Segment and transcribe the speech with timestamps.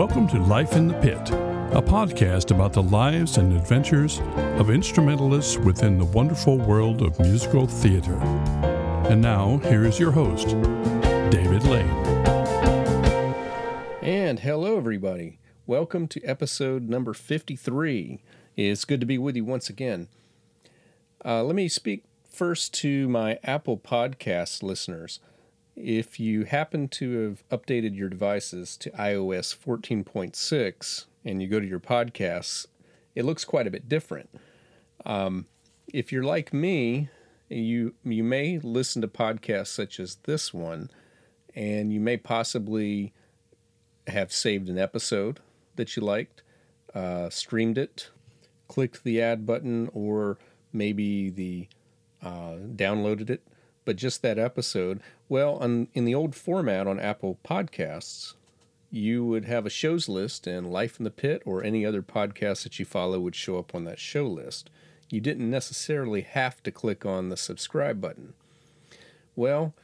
[0.00, 1.30] Welcome to Life in the Pit,
[1.72, 4.22] a podcast about the lives and adventures
[4.58, 8.14] of instrumentalists within the wonderful world of musical theater.
[9.10, 10.48] And now, here is your host,
[11.28, 11.86] David Lane.
[14.00, 15.38] And hello, everybody.
[15.66, 18.22] Welcome to episode number 53.
[18.56, 20.08] It's good to be with you once again.
[21.22, 25.20] Uh, let me speak first to my Apple Podcast listeners.
[25.76, 31.66] If you happen to have updated your devices to iOS 14.6 and you go to
[31.66, 32.66] your podcasts,
[33.14, 34.30] it looks quite a bit different.
[35.06, 35.46] Um,
[35.92, 37.08] if you're like me,
[37.48, 40.90] you you may listen to podcasts such as this one,
[41.54, 43.12] and you may possibly
[44.06, 45.40] have saved an episode
[45.76, 46.42] that you liked,
[46.94, 48.10] uh, streamed it,
[48.68, 50.38] clicked the add button, or
[50.72, 51.68] maybe the
[52.22, 53.42] uh, downloaded it
[53.84, 55.00] but just that episode.
[55.28, 58.34] Well, on, in the old format on Apple Podcasts,
[58.90, 62.64] you would have a shows list, and Life in the Pit or any other podcast
[62.64, 64.68] that you follow would show up on that show list.
[65.08, 68.34] You didn't necessarily have to click on the subscribe button.
[69.36, 69.74] Well,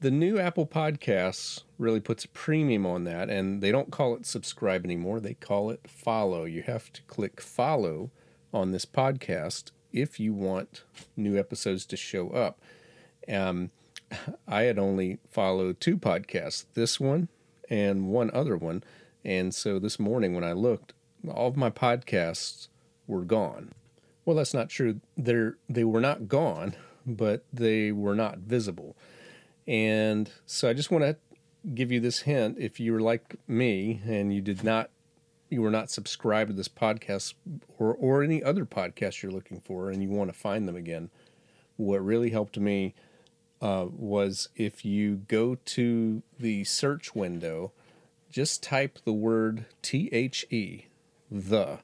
[0.00, 4.26] the new Apple Podcasts really puts a premium on that, and they don't call it
[4.26, 5.20] subscribe anymore.
[5.20, 6.44] They call it follow.
[6.44, 8.10] You have to click follow
[8.52, 10.82] on this podcast if you want
[11.16, 12.60] new episodes to show up.
[13.28, 13.70] Um,
[14.46, 17.28] I had only followed two podcasts, this one
[17.68, 18.82] and one other one.
[19.24, 20.92] And so this morning when I looked,
[21.28, 22.68] all of my podcasts
[23.06, 23.72] were gone.
[24.24, 25.00] Well, that's not true.
[25.16, 26.74] They're, they were not gone,
[27.06, 28.96] but they were not visible.
[29.66, 31.16] And so I just want to
[31.74, 32.58] give you this hint.
[32.58, 34.90] If you were like me and you did not,
[35.48, 37.34] you were not subscribed to this podcast
[37.78, 41.10] or, or any other podcast you're looking for and you want to find them again,
[41.76, 42.94] what really helped me
[43.62, 47.72] uh, was if you go to the search window,
[48.28, 50.86] just type the word T H E,
[51.30, 51.78] the.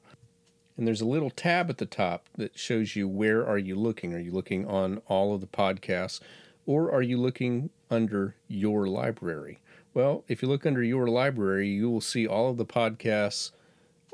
[0.75, 4.13] And there's a little tab at the top that shows you where are you looking.
[4.13, 6.19] Are you looking on all of the podcasts
[6.65, 9.59] or are you looking under your library?
[9.93, 13.51] Well, if you look under your library, you will see all of the podcasts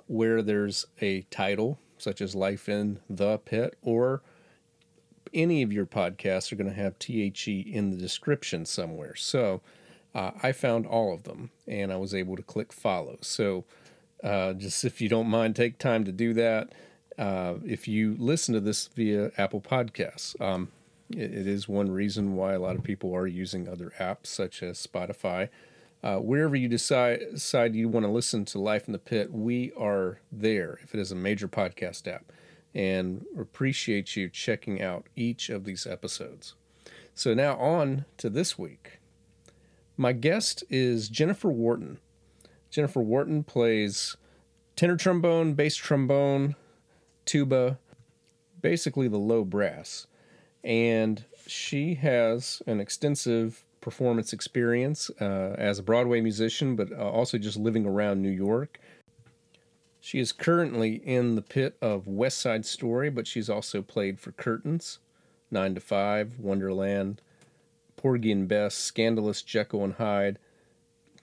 [0.07, 4.21] where there's a title, such as Life in the Pit, or
[5.35, 9.15] any of your podcasts are going to have THE in the description somewhere.
[9.15, 9.61] So
[10.15, 13.17] uh, I found all of them and I was able to click follow.
[13.21, 13.65] So
[14.23, 16.73] uh, just if you don't mind, take time to do that.
[17.17, 20.71] Uh, if you listen to this via Apple Podcasts, um,
[21.11, 24.63] it, it is one reason why a lot of people are using other apps such
[24.63, 25.49] as Spotify.
[26.03, 29.71] Uh, wherever you decide, decide you want to listen to Life in the Pit, we
[29.77, 32.31] are there if it is a major podcast app
[32.75, 36.53] and appreciate you checking out each of these episodes.
[37.13, 38.99] So, now on to this week.
[39.95, 41.99] My guest is Jennifer Wharton.
[42.69, 44.17] Jennifer Wharton plays
[44.75, 46.55] tenor trombone, bass trombone,
[47.23, 47.79] tuba,
[48.61, 50.07] basically the low brass.
[50.63, 57.37] And she has an extensive performance experience uh, as a Broadway musician, but uh, also
[57.37, 58.79] just living around New York
[60.05, 64.31] she is currently in the pit of West Side Story, but she's also played for
[64.33, 64.99] Curtains,
[65.49, 67.23] Nine to Five, Wonderland,
[67.95, 70.37] Porgy and Bess, Scandalous, Jekyll and Hyde,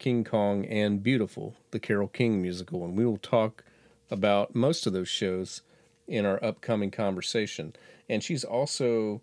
[0.00, 2.84] King Kong, and Beautiful, the Carole King musical.
[2.84, 3.62] And we will talk
[4.10, 5.62] about most of those shows
[6.09, 7.76] in our upcoming conversation.
[8.09, 9.21] And she's also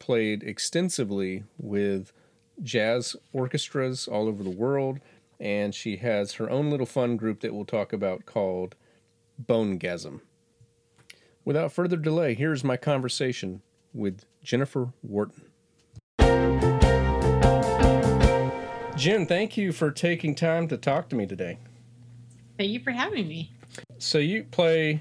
[0.00, 2.12] played extensively with
[2.60, 4.98] jazz orchestras all over the world.
[5.38, 8.74] And she has her own little fun group that we'll talk about called
[9.46, 10.20] Bonegasm.
[11.44, 13.62] Without further delay, here's my conversation
[13.92, 15.44] with Jennifer Wharton.
[18.96, 21.58] Jen, thank you for taking time to talk to me today.
[22.58, 23.50] Thank you for having me.
[23.98, 25.00] So you play,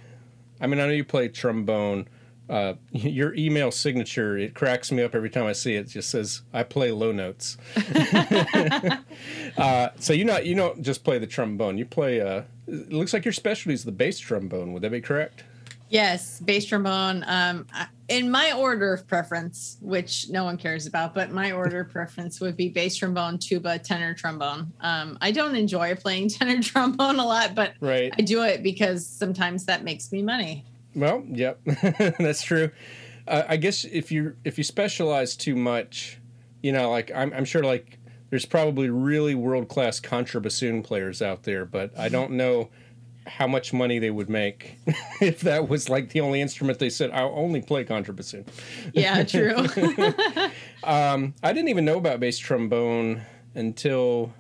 [0.61, 2.07] I mean, I know you play trombone.
[2.49, 5.81] Uh, your email signature it cracks me up every time I see it.
[5.81, 7.58] It just says I play low notes.
[9.58, 11.78] uh, so you not you don't just play the trombone.
[11.78, 12.22] You play.
[12.22, 14.73] Uh, it looks like your specialty is the bass trombone.
[14.73, 15.43] Would that be correct?
[15.89, 17.23] Yes, bass trombone.
[17.25, 17.66] Um,
[18.09, 22.39] in my order of preference, which no one cares about, but my order of preference
[22.39, 24.71] would be bass trombone, tuba, tenor trombone.
[24.81, 28.13] Um, I don't enjoy playing tenor trombone a lot, but right.
[28.17, 30.63] I do it because sometimes that makes me money.
[30.95, 31.59] Well, yep,
[32.19, 32.71] that's true.
[33.27, 36.19] Uh, I guess if you if you specialize too much,
[36.61, 37.98] you know, like I'm, I'm sure like
[38.29, 42.70] there's probably really world class contrabassoon players out there, but I don't know
[43.28, 44.78] how much money they would make
[45.22, 48.47] if that was like the only instrument they said I'll only play contrabassoon.
[48.93, 49.55] Yeah, true.
[50.84, 53.22] um, I didn't even know about bass trombone
[53.55, 54.34] until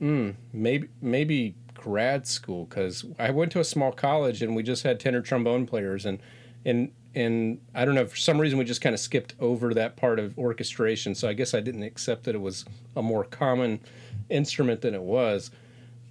[0.00, 4.82] mm, maybe maybe grad school because I went to a small college and we just
[4.82, 6.18] had tenor trombone players and
[6.64, 9.96] and and I don't know for some reason we just kind of skipped over that
[9.96, 11.14] part of orchestration.
[11.14, 12.64] So I guess I didn't accept that it was
[12.96, 13.80] a more common
[14.28, 15.50] instrument than it was.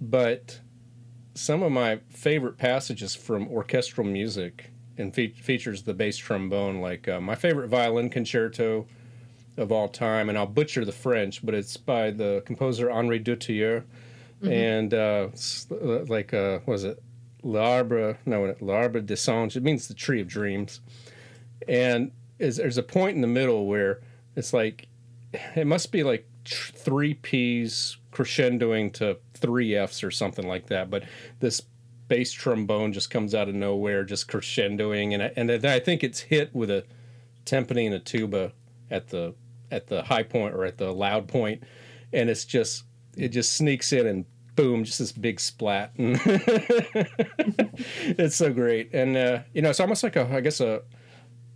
[0.00, 0.60] But
[1.34, 7.08] some of my favorite passages from orchestral music and fe- features the bass trombone, like
[7.08, 8.86] uh, my favorite violin concerto
[9.56, 13.82] of all time, and I'll butcher the French, but it's by the composer Henri Dutilleux,
[14.42, 14.52] mm-hmm.
[14.52, 15.28] and uh,
[15.70, 17.02] uh like uh, was it
[17.42, 18.18] L'Arbre?
[18.26, 19.56] No, L'Arbre des Songes.
[19.56, 20.80] It means the tree of dreams,
[21.68, 24.00] and is, there's a point in the middle where
[24.36, 24.88] it's like
[25.54, 30.90] it must be like three P's crescendoing to three F's or something like that.
[30.90, 31.04] But
[31.38, 31.62] this
[32.08, 36.20] bass trombone just comes out of nowhere, just crescendoing, and I, and I think it's
[36.20, 36.84] hit with a
[37.46, 38.52] timpani and a tuba
[38.90, 39.34] at the
[39.70, 41.62] at the high point or at the loud point,
[42.12, 42.84] and it's just
[43.16, 44.24] it just sneaks in and
[44.60, 46.20] boom, just this big splat, and
[48.18, 48.92] it's so great.
[48.92, 50.82] And uh, you know, it's almost like a I guess a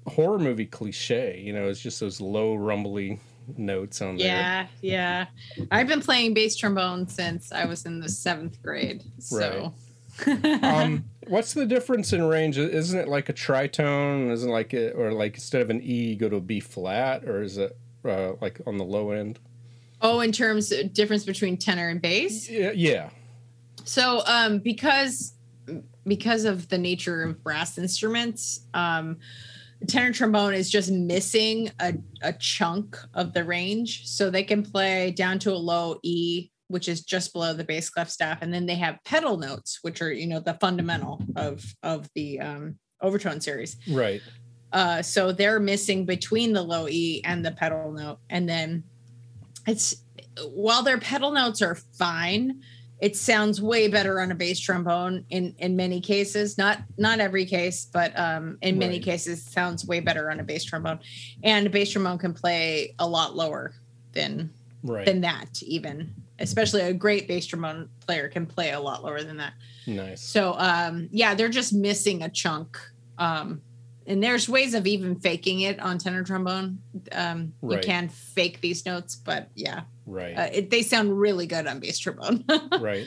[0.06, 1.40] horror movie cliche.
[1.40, 3.20] You know, it's just those low rumbly
[3.56, 4.26] notes on there.
[4.26, 5.26] Yeah, yeah.
[5.70, 9.02] I've been playing bass trombone since I was in the seventh grade.
[9.18, 9.72] So.
[10.26, 10.62] Right.
[10.62, 12.56] um, what's the difference in range?
[12.56, 14.30] Isn't it like a tritone?
[14.30, 16.60] Isn't it like it, or like instead of an E, you go to a B
[16.60, 19.40] flat, or is it uh, like on the low end?
[20.04, 22.48] Oh, in terms of difference between tenor and bass.
[22.48, 22.72] Yeah.
[22.74, 23.08] yeah.
[23.84, 25.34] So, um, because
[26.06, 29.16] because of the nature of brass instruments, um,
[29.88, 34.06] tenor trombone is just missing a, a chunk of the range.
[34.06, 37.88] So they can play down to a low E, which is just below the bass
[37.88, 38.42] clef staff.
[38.42, 42.40] And then they have pedal notes, which are, you know, the fundamental of of the
[42.40, 43.76] um, overtone series.
[43.88, 44.20] Right.
[44.70, 48.18] Uh, so they're missing between the low E and the pedal note.
[48.28, 48.84] And then
[49.66, 49.96] it's
[50.48, 52.62] while their pedal notes are fine,
[53.00, 56.56] it sounds way better on a bass trombone in in many cases.
[56.56, 59.02] Not not every case but um in many right.
[59.02, 61.00] cases sounds way better on a bass trombone.
[61.42, 63.74] And a bass trombone can play a lot lower
[64.12, 64.50] than
[64.82, 65.04] right.
[65.04, 66.14] than that even.
[66.38, 69.54] Especially a great bass trombone player can play a lot lower than that.
[69.86, 70.22] Nice.
[70.22, 72.78] So um yeah they're just missing a chunk
[73.18, 73.60] um
[74.06, 76.78] and there's ways of even faking it on tenor trombone.
[77.12, 77.82] Um, right.
[77.82, 80.36] You can fake these notes, but yeah, right.
[80.36, 82.44] Uh, it, they sound really good on bass trombone.
[82.80, 83.06] right.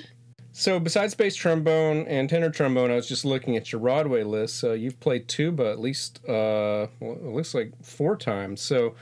[0.54, 4.64] So besides bass trombone and tenor trombone, I was just looking at your Broadway list.
[4.64, 8.60] Uh, you've played tuba at least, uh, well, it looks like four times.
[8.62, 8.96] So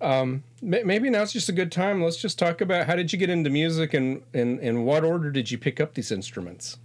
[0.00, 2.02] um, maybe now's just a good time.
[2.02, 5.30] Let's just talk about how did you get into music and in and what order
[5.30, 6.78] did you pick up these instruments?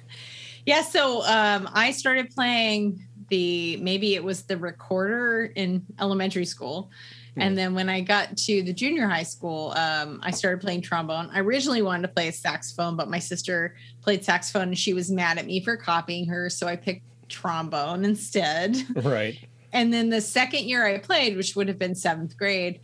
[0.66, 6.90] yeah, so um, I started playing the maybe it was the recorder in elementary school.
[7.34, 11.30] And then when I got to the junior high school, um, I started playing trombone.
[11.32, 15.10] I originally wanted to play a saxophone, but my sister played saxophone and she was
[15.10, 16.50] mad at me for copying her.
[16.50, 18.76] So I picked trombone instead.
[19.02, 19.38] Right.
[19.72, 22.80] And then the second year I played, which would have been seventh grade,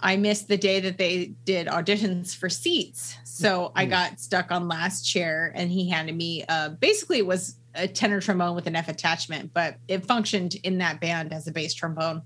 [0.00, 3.16] I missed the day that they did auditions for seats.
[3.22, 3.90] So I hmm.
[3.90, 8.20] got stuck on last chair and he handed me uh, basically it was a tenor
[8.20, 12.22] trombone with an F attachment, but it functioned in that band as a bass trombone.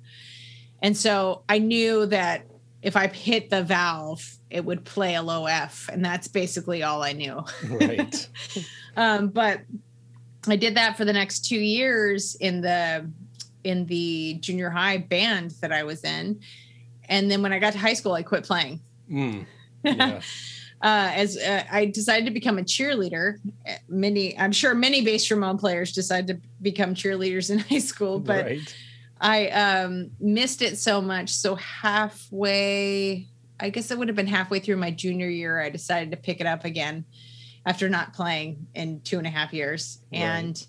[0.82, 2.46] And so I knew that
[2.82, 7.02] if I hit the valve, it would play a low F, and that's basically all
[7.02, 7.44] I knew.
[7.64, 8.28] Right.
[8.96, 9.62] um, but
[10.46, 13.10] I did that for the next two years in the
[13.64, 16.40] in the junior high band that I was in,
[17.08, 18.80] and then when I got to high school, I quit playing.
[19.10, 19.46] Mm,
[19.82, 20.20] yeah
[20.80, 23.38] uh, as uh, I decided to become a cheerleader.
[23.88, 28.44] Many, I'm sure, many bass trombone players decide to become cheerleaders in high school, but
[28.44, 28.76] right.
[29.20, 31.30] I um, missed it so much.
[31.30, 33.26] So halfway,
[33.58, 36.40] I guess it would have been halfway through my junior year, I decided to pick
[36.40, 37.04] it up again
[37.66, 40.20] after not playing in two and a half years, right.
[40.20, 40.66] and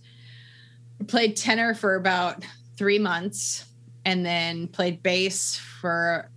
[1.08, 2.44] played tenor for about
[2.78, 3.66] three months,
[4.06, 6.32] and then played bass for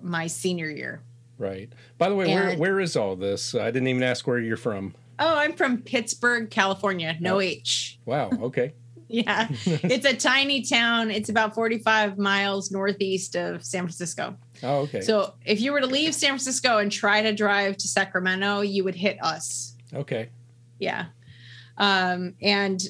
[0.00, 1.02] my senior year.
[1.38, 1.72] Right.
[1.98, 3.54] By the way, and, where where is all this?
[3.54, 4.94] I didn't even ask where you're from.
[5.18, 7.16] Oh, I'm from Pittsburg, California.
[7.20, 7.40] No oh.
[7.40, 7.98] H.
[8.06, 8.30] Wow.
[8.30, 8.74] Okay.
[9.08, 9.48] yeah.
[9.64, 11.10] it's a tiny town.
[11.10, 14.36] It's about 45 miles northeast of San Francisco.
[14.62, 15.00] Oh, okay.
[15.00, 18.84] So if you were to leave San Francisco and try to drive to Sacramento, you
[18.84, 19.74] would hit us.
[19.94, 20.28] Okay.
[20.78, 21.06] Yeah.
[21.78, 22.82] Um, and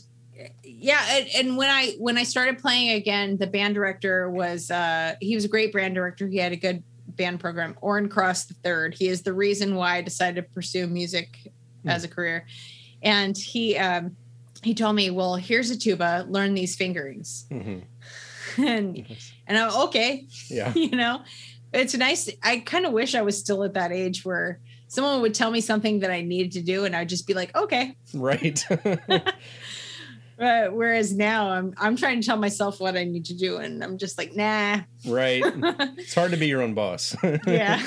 [0.64, 5.14] yeah, and, and when I when I started playing again, the band director was uh
[5.20, 6.26] he was a great band director.
[6.26, 6.82] He had a good
[7.16, 8.94] band program, Orrin Cross the third.
[8.94, 11.90] He is the reason why I decided to pursue music mm.
[11.90, 12.46] as a career.
[13.02, 14.16] And he um,
[14.62, 16.26] he told me, "Well, here's a tuba.
[16.28, 18.62] Learn these fingerings." Mm-hmm.
[18.62, 19.06] and
[19.46, 20.26] and I'm okay.
[20.48, 21.22] Yeah, you know,
[21.72, 22.30] it's nice.
[22.42, 25.60] I kind of wish I was still at that age where someone would tell me
[25.60, 27.96] something that I needed to do, and I'd just be like, okay.
[28.14, 28.64] Right.
[30.38, 33.82] Uh, whereas now I'm I'm trying to tell myself what I need to do, and
[33.82, 34.80] I'm just like, nah.
[35.06, 35.42] right.
[35.98, 37.16] It's hard to be your own boss.
[37.46, 37.82] yeah.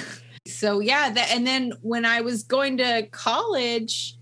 [0.48, 4.16] So yeah, that and then when I was going to college,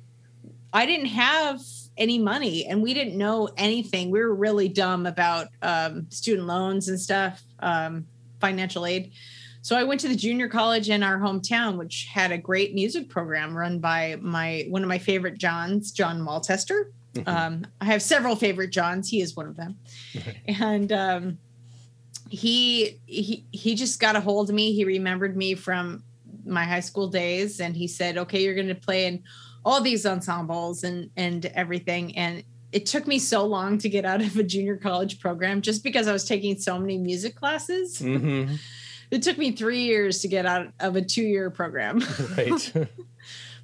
[0.73, 1.61] I didn't have
[1.97, 4.11] any money and we didn't know anything.
[4.11, 8.05] We were really dumb about um, student loans and stuff, um,
[8.41, 9.11] financial aid.
[9.61, 13.09] So I went to the junior college in our hometown, which had a great music
[13.09, 16.91] program run by my one of my favorite Johns, John Maltester.
[17.15, 17.27] Mhm.
[17.27, 19.09] Um, I have several favorite Johns.
[19.09, 19.77] He is one of them,
[20.47, 21.37] and um,
[22.29, 24.73] he he he just got a hold of me.
[24.73, 26.03] He remembered me from
[26.45, 29.23] my high school days, and he said, "Okay, you're going to play in
[29.63, 34.21] all these ensembles and and everything." And it took me so long to get out
[34.21, 37.99] of a junior college program just because I was taking so many music classes.
[37.99, 38.55] hmm
[39.11, 42.01] It took me three years to get out of a two year program.
[42.35, 42.73] Right.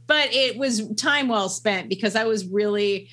[0.05, 3.09] but it was time well spent because I was really,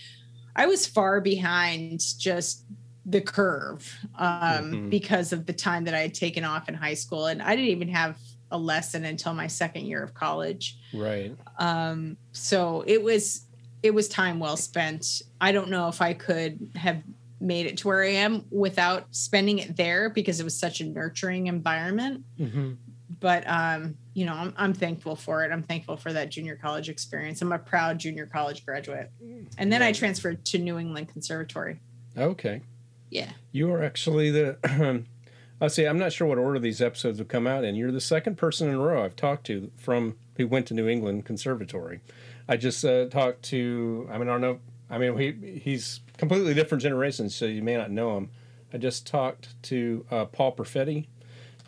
[0.58, 2.64] I was far behind just
[3.06, 4.90] the curve um, Mhm.
[4.90, 7.26] because of the time that I had taken off in high school.
[7.26, 8.18] And I didn't even have
[8.50, 10.76] a lesson until my second year of college.
[10.92, 11.34] right.
[11.58, 13.46] Um, so it was,
[13.82, 15.22] it was time well spent.
[15.40, 17.02] I don't know if I could have
[17.40, 20.84] made it to where I am without spending it there because it was such a
[20.84, 22.72] nurturing environment hmm
[23.20, 25.52] but um, you know, I'm, I'm thankful for it.
[25.52, 27.40] I'm thankful for that junior college experience.
[27.40, 29.12] I'm a proud junior college graduate.
[29.56, 31.78] And then I transferred to New England Conservatory.
[32.16, 32.62] Okay.
[33.10, 33.30] Yeah.
[33.52, 35.04] You are actually the.
[35.60, 35.86] I see.
[35.86, 37.76] I'm not sure what order these episodes have come out in.
[37.76, 40.88] You're the second person in a row I've talked to from who went to New
[40.88, 42.00] England Conservatory.
[42.48, 44.08] I just uh, talked to.
[44.10, 44.58] I mean, I don't know.
[44.90, 48.30] I mean, he he's completely different generations, so you may not know him.
[48.72, 51.06] I just talked to uh, Paul Perfetti.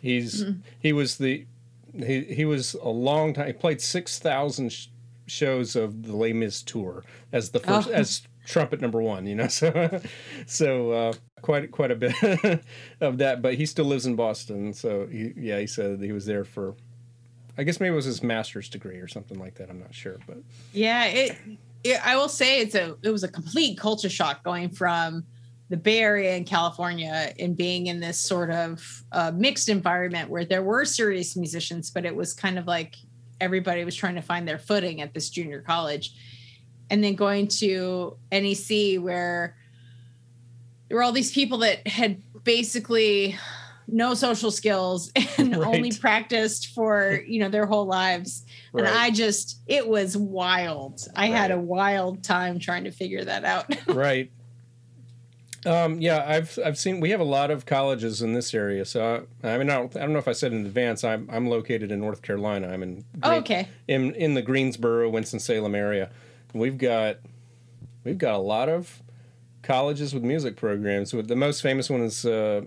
[0.01, 0.43] He's
[0.79, 1.45] he was the
[1.97, 3.47] he he was a long time.
[3.47, 4.87] He played six thousand sh-
[5.27, 7.93] shows of the Les Mis tour as the first Oh.
[7.93, 9.25] as trumpet number one.
[9.27, 10.01] You know, so
[10.45, 12.13] so uh, quite quite a bit
[13.01, 13.41] of that.
[13.41, 14.73] But he still lives in Boston.
[14.73, 16.75] So he, yeah, he said he was there for.
[17.57, 19.69] I guess maybe it was his master's degree or something like that.
[19.69, 20.37] I'm not sure, but
[20.71, 21.35] Yeah, it,
[21.83, 25.25] it I will say it's a it was a complete culture shock going from
[25.71, 30.43] the Bay Area in California and being in this sort of uh, mixed environment where
[30.43, 32.97] there were serious musicians, but it was kind of like
[33.39, 36.13] everybody was trying to find their footing at this junior college.
[36.89, 39.55] And then going to NEC where
[40.89, 43.37] there were all these people that had basically
[43.87, 45.67] no social skills and Right.
[45.67, 51.25] only practiced for you know their whole lives and i just it was wild i
[51.27, 54.31] had a wild time trying to figure that out right.
[55.65, 58.83] Um, yeah, I've I've seen we have a lot of colleges in this area.
[58.83, 61.03] So I, I mean, I don't, I don't know if I said in advance.
[61.03, 62.69] I'm I'm located in North Carolina.
[62.69, 66.09] I'm in oh, okay in in the Greensboro, Winston Salem area.
[66.53, 67.17] We've got
[68.03, 69.03] we've got a lot of
[69.61, 71.13] colleges with music programs.
[71.13, 72.61] With the most famous one is uh,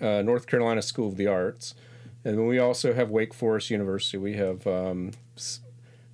[0.00, 1.74] uh, North Carolina School of the Arts,
[2.24, 4.16] and then we also have Wake Forest University.
[4.16, 5.12] We have um,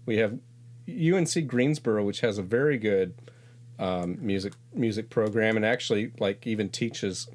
[0.04, 0.38] we have
[0.88, 3.14] UNC Greensboro, which has a very good
[3.78, 7.28] um, music music program, and actually like even teaches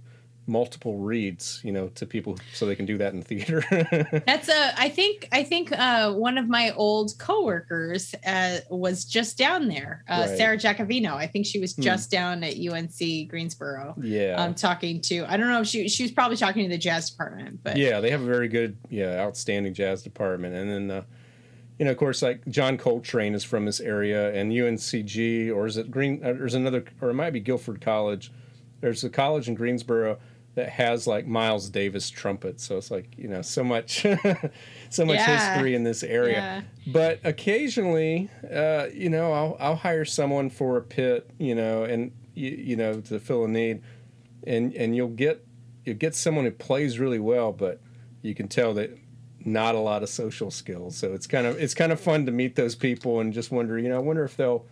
[0.48, 3.64] multiple reeds, you know, to people so they can do that in theater.
[4.26, 9.38] that's a i think i think uh one of my old coworkers uh was just
[9.38, 10.38] down there uh Right.
[10.38, 11.84] sarah jacovino i think she was Hmm.
[11.84, 14.44] just down at unc greensboro yeah.
[14.44, 17.12] um talking to i don't know if she she was probably talking to the jazz
[17.12, 20.56] department but yeah, they have a very good, yeah, outstanding jazz department.
[20.56, 21.04] And then, uh,
[21.80, 25.78] you know, of course, like John Coltrane is from this area, and UNCG, or is
[25.78, 26.20] it Green?
[26.20, 28.32] There's another, or it might be Guilford College.
[28.82, 30.20] There's a college in Greensboro
[30.56, 32.60] that has like Miles Davis trumpet.
[32.60, 34.06] So it's like you know so much,
[34.90, 35.26] so much Yeah.
[35.26, 36.42] history in this area.
[36.42, 41.84] yeah But occasionally, uh, you know, I'll I'll hire someone for a pit, you know,
[41.84, 43.82] and you, you know to fill a need,
[44.46, 45.46] and and you'll get
[45.86, 47.80] you get someone who plays really well, but
[48.22, 48.98] you can tell that
[49.46, 50.96] not a lot of social skills.
[50.96, 53.78] So it's kind of it's kind of fun to meet those people and just wonder,
[53.78, 54.66] you know, I wonder if they'll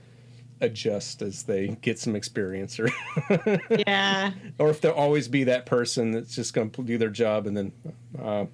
[0.61, 2.89] adjust as they get some experience or
[3.87, 7.45] yeah or if they'll always be that person that's just going to do their job
[7.45, 7.71] and then
[8.19, 8.45] uh,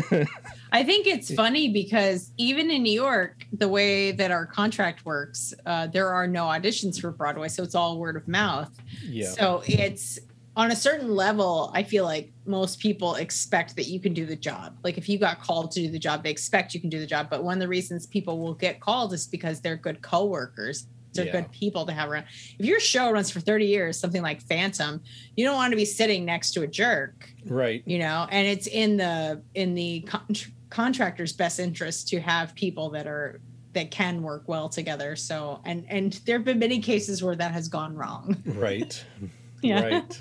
[0.72, 5.54] I think it's funny because even in New York, the way that our contract works,
[5.64, 8.70] uh, there are no auditions for Broadway, so it's all word of mouth.
[9.02, 10.18] yeah So it's
[10.58, 11.70] on a certain level.
[11.72, 14.76] I feel like most people expect that you can do the job.
[14.82, 17.06] Like if you got called to do the job, they expect you can do the
[17.06, 17.30] job.
[17.30, 20.88] But one of the reasons people will get called is because they're good coworkers.
[21.14, 21.32] They're Yeah.
[21.40, 22.24] good people to have around.
[22.58, 25.00] If your show runs for 30 years, something like Phantom,
[25.36, 28.66] you don't want to be sitting next to a jerk right you know and it's
[28.66, 30.26] in the in the con-
[30.68, 33.40] contractor's best interest to have people that are
[33.74, 35.14] that can work well together.
[35.14, 38.36] So and and there have been many cases where that has gone wrong.
[38.44, 39.02] Right.
[39.60, 39.82] Yeah.
[39.82, 40.20] Right.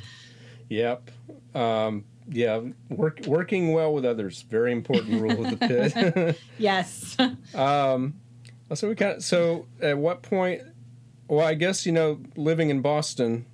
[0.69, 1.11] Yep.
[1.55, 2.61] Um, yeah.
[2.89, 6.39] Work, working well with others, very important rule of the pit.
[6.57, 7.17] Yes.
[7.55, 8.15] um,
[8.73, 10.61] so we kind of, so at what point,
[11.27, 13.45] well, I guess, you know, living in Boston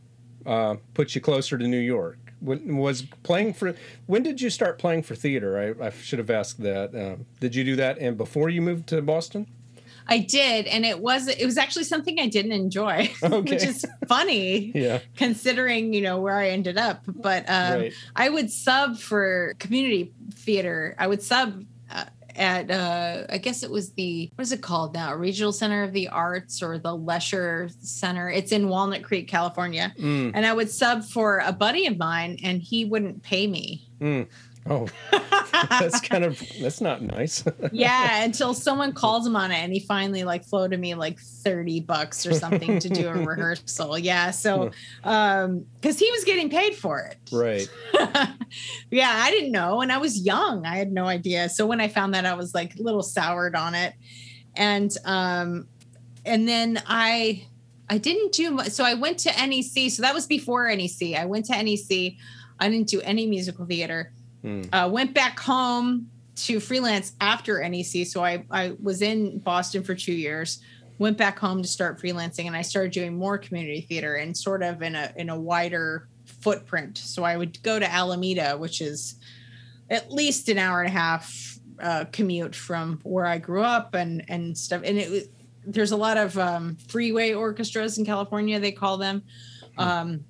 [0.45, 2.17] uh, puts you closer to New York.
[2.39, 5.75] When, was playing for, when did you start playing for theater?
[5.81, 6.93] I, I should have asked that.
[6.93, 9.47] Um, did you do that and before you moved to Boston?
[10.07, 13.51] I did, and it was it was actually something I didn't enjoy, Okay.
[13.51, 14.99] which is funny Yeah.
[15.15, 17.03] considering you know where I ended up.
[17.07, 17.93] But um, Right.
[18.15, 20.95] I would sub for community theater.
[20.99, 22.05] I would sub uh,
[22.35, 25.13] at uh, I guess it was the what is it called now?
[25.13, 28.29] Regional Center of the Arts or the Lesher Center.
[28.29, 29.93] It's in Walnut Creek, California.
[29.99, 33.87] Mm, And I would sub for a buddy of mine, and he wouldn't pay me.
[34.01, 34.27] mm.
[34.69, 34.87] Oh,
[35.51, 37.43] that's kind of, that's not nice.
[37.71, 41.81] yeah, until someone called him on it, and he finally like floated me like thirty
[41.81, 43.97] bucks or something to do a rehearsal.
[43.97, 44.71] Yeah, so
[45.03, 47.17] um, because he was getting paid for it.
[47.31, 47.69] right.
[48.89, 50.65] yeah, I didn't know, and I was young.
[50.65, 51.49] I had no idea.
[51.49, 53.93] So when I found that, I was like a little soured on it,
[54.55, 55.67] and um,
[56.25, 57.47] and then I
[57.89, 58.69] I didn't do much.
[58.69, 59.91] So I went to NEC.
[59.91, 61.15] So that was before NEC.
[61.17, 62.13] I went to NEC.
[62.59, 64.13] I didn't do any musical theater.
[64.43, 64.69] Mm.
[64.73, 68.05] Uh, went back home to freelance after NEC.
[68.07, 70.59] So I I was in Boston for two years.
[70.99, 74.61] Went back home to start freelancing, and I started doing more community theater and sort
[74.63, 76.97] of in a in a wider footprint.
[76.97, 79.15] So I would go to Alameda, which is
[79.89, 84.23] at least an hour and a half uh, commute from where I grew up and
[84.27, 84.81] and stuff.
[84.83, 85.27] And it was-
[85.65, 88.59] there's a lot of um, freeway orchestras in California.
[88.59, 89.23] They call them.
[89.77, 90.25] Um,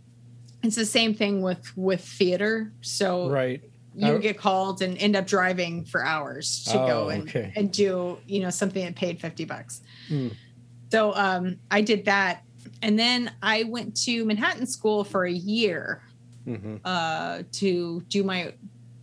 [0.62, 2.72] it's the same thing with with theater.
[2.82, 3.62] So Right.
[3.96, 4.14] You Oh.
[4.14, 7.54] would get called and end up driving for hours to go Oh, and, okay.
[7.56, 10.30] and do you know something that paid 50 bucks Hmm.
[10.92, 12.42] so um, i did that
[12.82, 16.02] and then i went to manhattan school for a year
[16.46, 18.54] hmm uh, to do my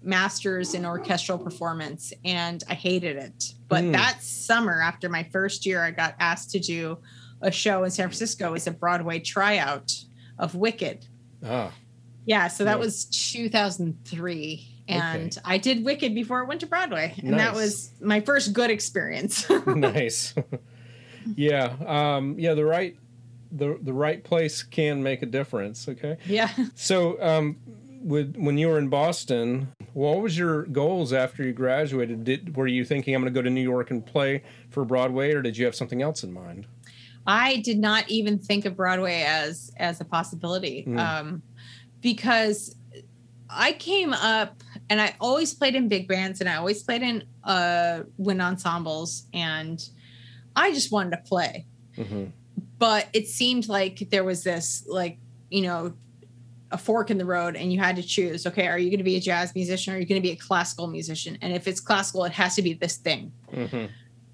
[0.02, 3.92] master's in orchestral performance and i hated it but Hmm.
[3.92, 6.98] that summer after my first year i got asked to do
[7.42, 9.92] a show in san francisco as a broadway tryout
[10.38, 11.06] of wicked
[11.44, 11.72] Ah,
[12.26, 12.84] yeah, so that Yeah.
[12.84, 14.68] was 2003.
[14.90, 15.40] And Okay.
[15.44, 17.14] I did Wicked before it went to Broadway.
[17.22, 19.48] And that was my first good experience.
[19.66, 20.34] nice.
[21.34, 21.74] yeah.
[21.86, 22.54] Um, yeah.
[22.54, 22.96] The right,
[23.52, 25.88] the the right place can make a difference.
[25.88, 26.16] Okay.
[26.26, 26.50] yeah.
[26.74, 27.56] So, um,
[28.02, 32.24] with when you were in Boston, what was your goals after you graduated?
[32.24, 35.34] Did were you thinking I'm going to go to New York and play for Broadway,
[35.34, 36.66] or did you have something else in mind?
[37.26, 40.84] I did not even think of Broadway as as a possibility.
[40.88, 40.98] Mm.
[40.98, 41.42] Um,
[42.00, 42.74] because
[43.50, 47.24] I came up and I always played in big bands and I always played in
[47.44, 49.82] uh wind ensembles and
[50.56, 51.66] I just wanted to play.
[51.96, 52.26] hmm
[52.78, 55.18] but it seemed like there was this like
[55.50, 55.92] you know
[56.70, 59.04] a fork in the road and you had to choose okay are you going to
[59.04, 61.36] be a jazz musician or are you going to be a classical musician?
[61.42, 63.32] And if it's classical it has to be this thing.
[63.52, 63.86] Hmm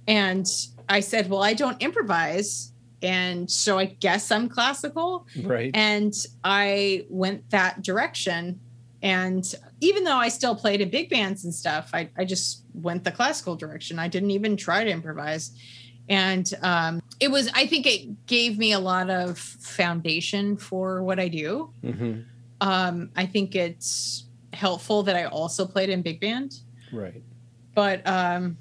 [0.09, 0.46] and
[0.88, 5.26] i said well i don't improvise and so i guess i'm classical.
[5.42, 5.70] Right.
[5.74, 8.61] and i went that direction
[9.07, 13.05] and even though i still played in big bands and stuff i, I just went
[13.05, 13.99] the classical direction.
[13.99, 15.53] I didn't even try to improvise.
[16.09, 21.19] And um, it was i think it gave me a lot of foundation for what
[21.19, 21.73] i do.
[21.83, 22.21] Hmm
[22.61, 26.61] um, i think it's helpful that i also played in big band.
[26.92, 27.23] Right.
[27.75, 28.57] but um,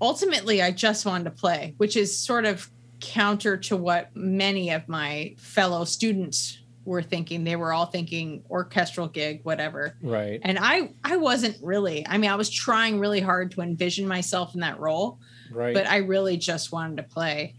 [0.00, 4.88] ultimately i just wanted to play which is sort of counter to what many of
[4.88, 10.40] my fellow students were thinking they were all thinking orchestral gig whatever Right.
[10.42, 14.54] and i i wasn't really i mean i was trying really hard to envision myself
[14.54, 15.18] in that role
[15.50, 15.74] Right.
[15.74, 17.54] but i really just wanted to play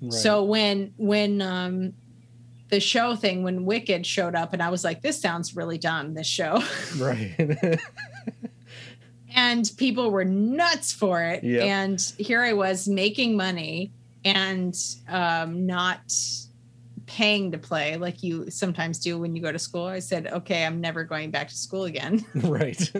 [0.00, 0.12] right.
[0.12, 1.92] so when when um
[2.68, 6.14] the show thing when wicked showed up and i was like this sounds really dumb
[6.14, 6.62] this show
[6.98, 7.34] right.
[9.34, 11.62] and people were nuts for it Yep.
[11.62, 13.92] and here i was making money
[14.24, 14.76] and
[15.08, 16.00] um, not
[17.12, 20.64] paying to play like you sometimes do when you go to school i said okay
[20.64, 22.90] i'm never going back to school again right.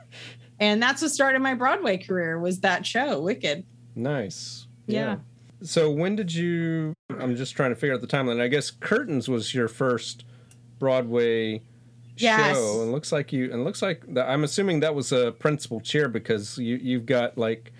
[0.58, 4.66] and that's what started my broadway career was that show wicked nice.
[4.86, 5.18] Yeah.
[5.62, 6.94] So when did you?
[7.08, 8.40] I'm just trying to figure out the timeline.
[8.40, 10.24] I guess Curtains was your first
[10.78, 11.62] Broadway
[12.16, 12.56] Yes.
[12.56, 13.52] show, and looks like you.
[13.52, 17.38] And looks like that, I'm assuming that was a principal chair because you you've got
[17.38, 17.72] like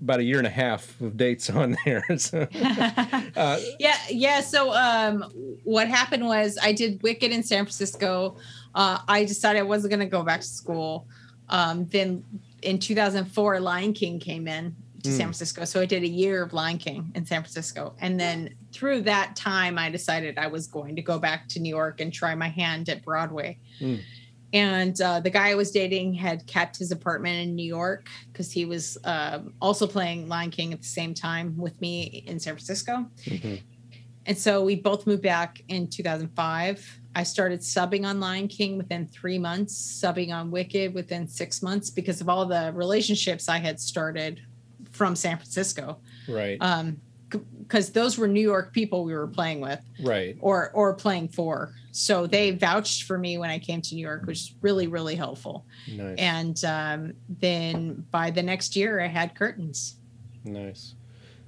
[0.00, 2.04] about a year and a half of dates on there.
[2.18, 2.46] So,
[3.36, 5.22] uh, yeah yeah so um
[5.64, 8.36] what happened was i did wicked in san francisco
[8.74, 11.06] uh i decided i wasn't going to go back to school
[11.48, 12.24] um then
[12.62, 15.64] in 2004 lion king came in to San Francisco.
[15.64, 17.94] So I did a year of Lion King in San Francisco.
[18.00, 21.68] And then through that time, I decided I was going to go back to New
[21.68, 23.58] York and try my hand at Broadway.
[23.80, 24.00] Mm.
[24.52, 28.50] And uh, the guy I was dating had kept his apartment in New York because
[28.50, 32.54] he was uh, also playing Lion King at the same time with me in San
[32.54, 33.10] Francisco.
[33.24, 33.60] Mhm.
[34.24, 37.00] And so we both moved back in 2005.
[37.14, 41.88] I started subbing on Lion King within three months, subbing on Wicked within six months
[41.88, 44.42] because of all the relationships I had started
[44.92, 45.98] from San Francisco.
[46.28, 46.58] Right.
[46.60, 47.00] Um,
[47.68, 50.36] because those were New York people we were playing with right.
[50.40, 51.72] or or playing for.
[51.92, 55.14] So they vouched for me when I came to New York, which is really, really
[55.16, 55.66] helpful.
[55.92, 56.16] Nice.
[56.18, 59.96] And um, then by the next year I had curtains.
[60.44, 60.94] nice.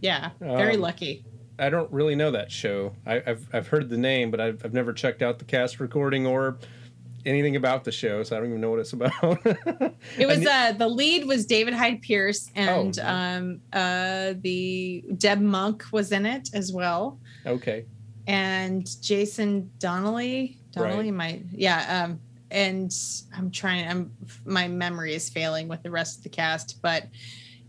[0.00, 1.24] Yeah, very Um, lucky.
[1.59, 2.94] I don't really know that show.
[3.06, 6.26] I, I've I've heard the name, but I've I've never checked out the cast recording
[6.26, 6.59] or
[7.26, 9.12] anything about the show, so I don't even know what it's about.
[10.18, 13.06] It was uh the lead was David Hyde Pierce and Oh.
[13.06, 17.85] um uh the Deb Monk was in it as well okay.
[18.26, 21.14] and Jason Danieley Danieley Right.
[21.14, 22.92] my yeah um and
[23.37, 24.12] I'm trying I'm
[24.44, 27.04] my memory is failing with the rest of the cast but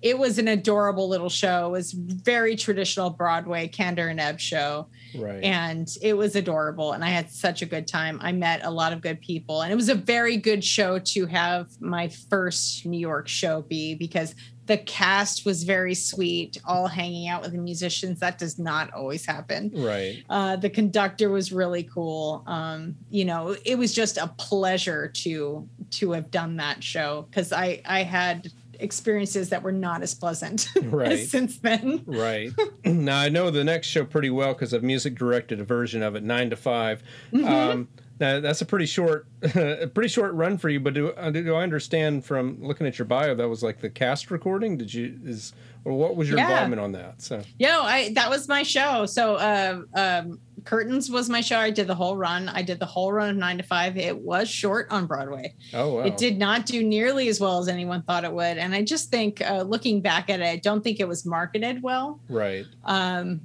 [0.01, 1.67] it was an adorable little show.
[1.67, 4.87] It was very traditional Broadway Kander and Ebb show.
[5.13, 5.43] Right.
[5.43, 8.17] and it was adorable and i had such a good time.
[8.21, 11.25] I met a lot of good people and it was a very good show to
[11.25, 14.35] have my first new york show be because
[14.67, 18.21] the cast was very sweet all hanging out with the musicians.
[18.21, 19.71] That does not always happen.
[19.75, 20.23] Right.
[20.29, 22.43] uh, the conductor was really cool.
[22.47, 27.51] Um, you know it was just a pleasure to to have done that show because
[27.51, 28.49] i i had
[28.81, 31.27] experiences that were not as pleasant Right.
[31.27, 32.51] since then Right.
[32.85, 36.15] now I know the next show pretty well because I've music directed a version of
[36.15, 37.47] it, nine to 5 Mm-hmm.
[37.47, 37.87] Um,
[38.19, 40.79] now that's a pretty short, a pretty short run for you.
[40.79, 43.89] But do, uh, do I understand from looking at your bio that was like the
[43.89, 44.77] cast recording?
[44.77, 45.53] Did you is
[45.85, 46.51] or what was your Yeah.
[46.51, 47.19] involvement on that?
[47.23, 49.07] So Yeah, I that was my show.
[49.07, 51.57] So uh, um, Curtains was my show.
[51.57, 52.49] I did the whole run.
[52.49, 53.97] I did the whole run of nine to five.
[53.97, 55.55] It was short on Broadway.
[55.73, 56.01] oh wow.
[56.01, 58.57] It did not do nearly as well as anyone thought it would.
[58.57, 61.81] And I just think, uh, looking back at it, I don't think it was marketed
[61.81, 62.65] well right.
[62.85, 63.41] um,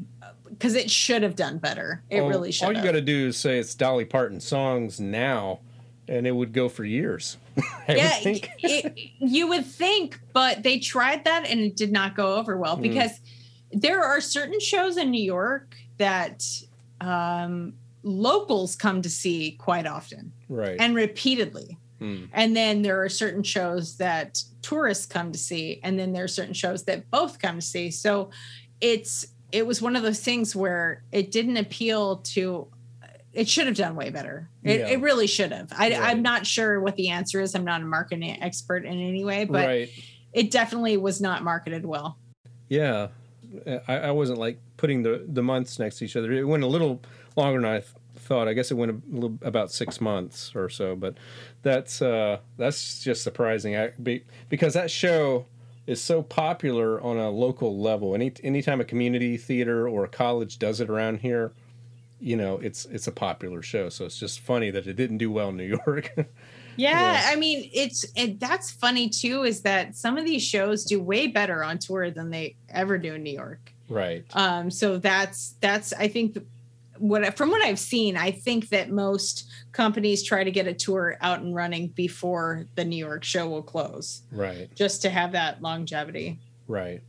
[0.48, 2.02] because it should have done better.
[2.10, 2.66] It All- really should.
[2.66, 5.60] All you got to do is say it's Dolly Parton songs now,
[6.08, 7.36] and it would go for years.
[7.58, 8.50] I would yeah, think.
[8.62, 12.76] it, you would think, but they tried that and it did not go over well
[12.76, 12.82] Mm.
[12.82, 13.20] because
[13.72, 16.44] there are certain shows in New York that
[17.00, 20.76] um, locals come to see quite often right.
[20.78, 21.78] and repeatedly.
[21.98, 22.24] Hmm.
[22.32, 26.28] And then there are certain shows that tourists come to see, and then there are
[26.28, 27.90] certain shows that both come to see.
[27.90, 28.30] So
[28.80, 32.68] it's it was one of those things where it didn't appeal to
[33.32, 34.48] it should have done way better.
[34.64, 34.88] It, Yeah.
[34.88, 35.70] it really should have.
[35.76, 36.00] I, Right.
[36.00, 37.54] I'm not sure what the answer is.
[37.54, 39.90] I'm not a marketing expert in any way, but right.
[40.32, 42.18] it definitely was not marketed well.
[42.70, 43.08] Yeah,
[43.86, 46.32] I, I wasn't like putting the the months next to each other.
[46.32, 47.02] It went a little
[47.36, 48.48] longer than I th- thought.
[48.48, 51.16] I guess it went a little about six months or so, but
[51.62, 53.76] that's uh, that's just surprising.
[53.76, 55.46] I, be, because that show
[55.86, 58.14] is so popular on a local level.
[58.14, 61.52] Any anytime a community theater or a college does it around here,
[62.20, 63.88] you know, it's it's a popular show.
[63.88, 66.14] So it's just funny that it didn't do well in New York.
[66.78, 67.30] Yeah, Yeah.
[67.32, 69.44] I mean, it's and that's funny too.
[69.44, 73.14] Is that some of these shows do way better on tour than they ever do
[73.14, 73.72] in New York.
[73.88, 74.24] Right.
[74.34, 76.38] Um, so that's that's I think
[76.98, 81.16] what from what I've seen, I think that most companies try to get a tour
[81.20, 84.74] out and running before the New York show will close, Right.
[84.74, 86.38] just to have that longevity.
[86.66, 87.02] Right.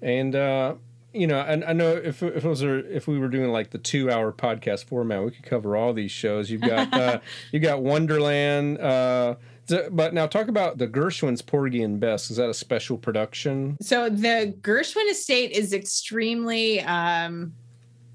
[0.00, 0.74] And uh,
[1.12, 3.70] you know, and I know if if it was a, if we were doing like
[3.70, 6.50] the two hour podcast format, we could cover all these shows.
[6.50, 7.20] You've got uh,
[7.52, 8.78] you got Wonderland.
[8.78, 9.34] Uh,
[9.68, 12.30] th- but now talk about the Gershwin's Porgy and Bess.
[12.30, 13.76] Is that a special production?
[13.80, 17.52] So the Gershwin estate is extremely um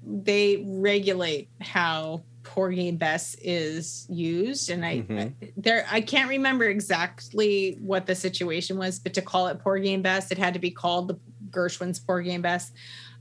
[0.06, 4.70] they regulate how Porgy and Bess is used.
[4.70, 5.20] And I, Mhm.
[5.42, 9.92] I there I can't remember exactly what the situation was, but to call it Porgy
[9.92, 11.16] and Bess, it had to be called the
[11.50, 12.72] Gershwin's Porgy and Bess.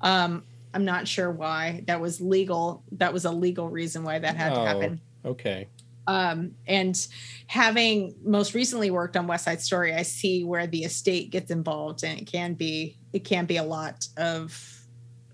[0.01, 2.83] Um I'm not sure why that was legal.
[2.91, 4.65] That was a legal reason why that had to Oh.
[4.65, 5.67] happen Okay.
[6.07, 7.07] Um, and
[7.47, 12.03] having most recently worked on West Side Story, I see where the estate gets involved,
[12.03, 14.81] and it can be it can be a lot of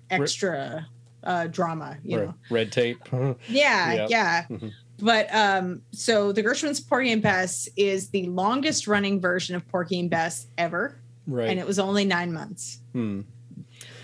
[0.10, 0.88] extra
[1.24, 2.34] uh, drama, you Or know.
[2.50, 2.98] red tape.
[3.48, 4.10] Yeah, Yep.
[4.10, 4.46] yeah.
[4.50, 4.72] Mhm.
[5.00, 10.00] But um, so the Gershwin's Porgy and Bess is the longest running version of Porgy
[10.00, 11.50] and Bess ever, right.
[11.50, 12.80] and it was only nine months.
[12.94, 13.22] Hmm.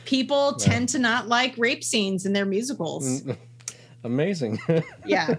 [0.05, 3.21] People tend to not like rape scenes in their musicals.
[3.21, 3.37] Mm,
[4.03, 4.59] Amazing.
[5.05, 5.35] Yeah.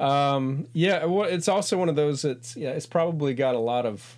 [0.00, 4.16] Um, yeah, it's also one of those that's yeah, it's probably got a lot of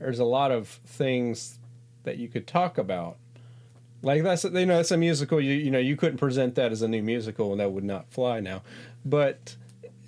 [0.00, 1.58] there's a lot of things
[2.02, 3.16] that you could talk about.
[4.02, 5.40] Like that's you know it's a musical.
[5.40, 8.10] You you know you couldn't present that as a new musical and that would not
[8.10, 8.62] fly now,
[9.04, 9.54] but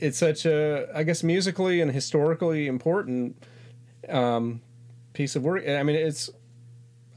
[0.00, 3.42] it's such a I guess musically and historically important
[4.08, 4.60] um,
[5.12, 5.66] piece of work.
[5.68, 6.30] I mean it's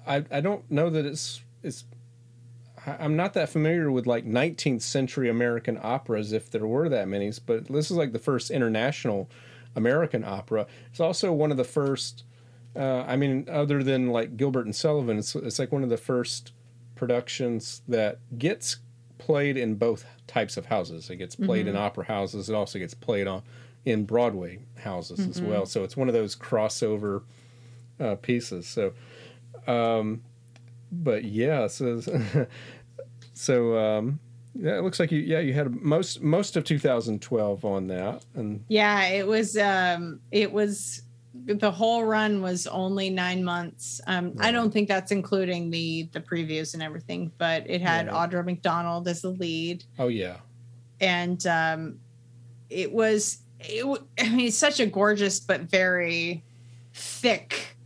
[0.08, 1.86] I I don't know that it's it's
[2.86, 7.32] I'm not that familiar with like 19th century American operas if there were that many,
[7.46, 9.30] but this is like the first international
[9.76, 10.68] American opera.
[10.90, 12.24] It's also one of the first.
[12.76, 15.98] Uh, I mean, other than like Gilbert and Sullivan, it's, it's like one of the
[15.98, 16.54] first
[16.96, 18.78] productions that gets
[19.18, 21.10] played in both types of houses.
[21.10, 21.76] It gets played mm-hmm.
[21.76, 22.50] in opera houses.
[22.50, 23.42] It also gets played on
[23.86, 25.32] in Broadway houses mm-hmm.
[25.32, 25.66] as well.
[25.66, 27.24] So it's one of those crossover
[28.00, 28.68] uh, pieces.
[28.68, 28.94] So,
[29.68, 30.22] um,
[30.92, 32.02] but yeah, so
[33.34, 34.20] so um,
[34.56, 38.64] yeah, it looks like you yeah you had most most of 2012 on that and
[38.68, 41.04] yeah it was um it was
[41.46, 44.02] the whole run was only nine months.
[44.08, 44.50] Um, right.
[44.50, 48.30] I don't think that's including the the previews and everything, but it had right.
[48.30, 49.84] Audra McDonald as the lead.
[49.98, 50.38] Oh yeah,
[51.00, 52.00] and um,
[52.70, 53.86] it was it.
[54.20, 56.44] I mean, it's such a gorgeous but very
[56.94, 57.78] thick,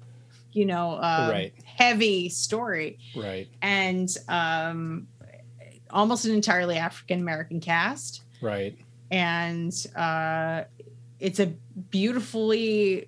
[0.54, 1.54] you know, uh, right.
[1.78, 3.00] Heavy story.
[3.16, 5.08] Right, and um,
[5.90, 8.24] almost an entirely African American cast.
[8.42, 8.78] Right,
[9.12, 10.64] and uh,
[11.20, 11.48] it's a
[11.90, 13.08] beautifully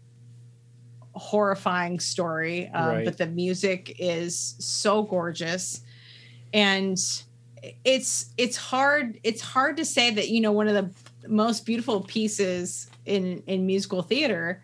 [1.13, 3.05] horrifying story, um, right.
[3.05, 5.81] but the music is so gorgeous,
[6.53, 6.97] and
[7.83, 12.01] it's it's hard it's hard to say that you know one of the most beautiful
[12.01, 14.61] pieces in in musical theater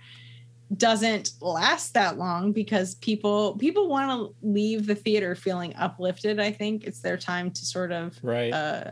[0.77, 6.51] doesn't last that long because people people want to leave the theater feeling uplifted i
[6.51, 6.83] think.
[6.85, 8.53] It's their time to sort of right.
[8.53, 8.91] uh,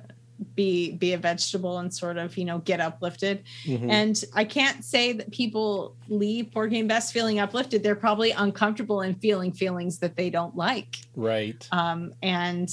[0.56, 3.44] be be a vegetable and sort of you know get uplifted.
[3.66, 3.90] Mm-hmm.
[3.90, 7.84] and i can't say that people leave porgy and bess feeling uplifted.
[7.84, 10.98] They're probably uncomfortable and feeling feelings that they don't like.
[11.16, 11.68] Right.
[11.72, 12.70] Um and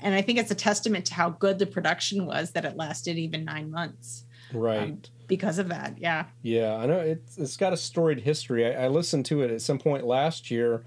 [0.00, 3.18] and i think it's a testament to how good the production was that it lasted
[3.18, 4.24] even nine months.
[4.52, 4.80] Right.
[4.80, 5.02] Um,
[5.36, 8.88] because of that yeah yeah i know it's it's got a storied history i, I
[8.88, 10.84] listened to it at some point last year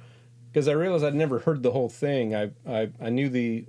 [0.51, 3.65] because i realized i'd never heard the whole thing i i, I knew the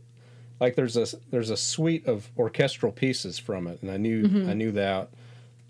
[0.60, 4.50] like there's a there's a suite of orchestral pieces from it, and I knew mm-hmm.
[4.50, 5.10] I knew that.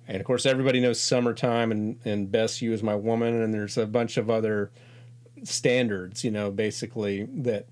[0.09, 3.77] And of course, everybody knows "Summertime" and and "Bess You Is My Woman," and there's
[3.77, 4.71] a bunch of other
[5.43, 7.67] standards, you know, basically that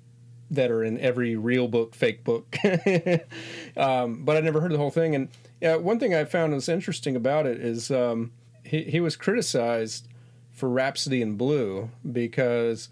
[0.54, 2.56] that are in every real book, fake book.
[3.76, 5.14] um, but I never heard the whole thing.
[5.14, 5.28] And
[5.60, 8.32] yeah, one thing I found was interesting about it is um,
[8.64, 10.08] he he was criticized
[10.52, 12.88] for Rhapsody in Blue because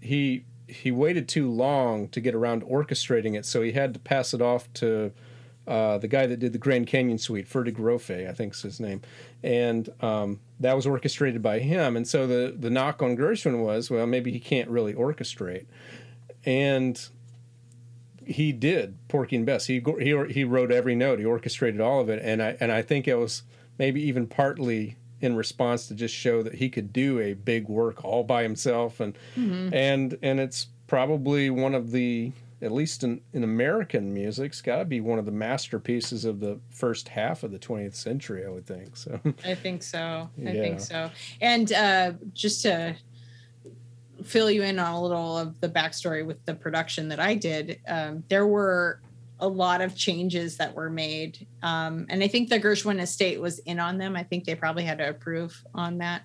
[0.00, 4.34] he he waited too long to get around orchestrating it, so he had to pass
[4.34, 5.12] it off to
[5.68, 9.02] uh, the guy that did the Grand Canyon Suite, Ferde Grofe, I is his name,
[9.42, 11.96] and um, that was orchestrated by him.
[11.96, 15.66] And so the the knock on Gershwin was, well, maybe he can't really orchestrate,
[16.48, 17.10] and
[18.24, 19.66] he did Porgy and Bess.
[19.66, 21.18] He he he wrote every note.
[21.18, 23.42] He orchestrated all of it, and I and I think it was
[23.78, 28.02] maybe even partly in response to just show that he could do a big work
[28.02, 29.74] all by himself and mm-hmm.
[29.74, 34.78] and and it's probably one of the at least in, in American music, it's got
[34.78, 38.48] to be one of the masterpieces of the first half of the 20th century, I
[38.48, 38.96] would think.
[38.96, 40.28] So I think so.
[40.38, 40.52] I yeah.
[40.52, 41.10] think so.
[41.40, 42.96] And uh, just to
[44.24, 47.80] fill you in on a little of the backstory with the production that I did,
[47.86, 49.00] um, there were
[49.40, 51.46] a lot of changes that were made.
[51.62, 54.16] Um, and I think the Gershwin estate was in on them.
[54.16, 56.22] I think they probably had to approve on that.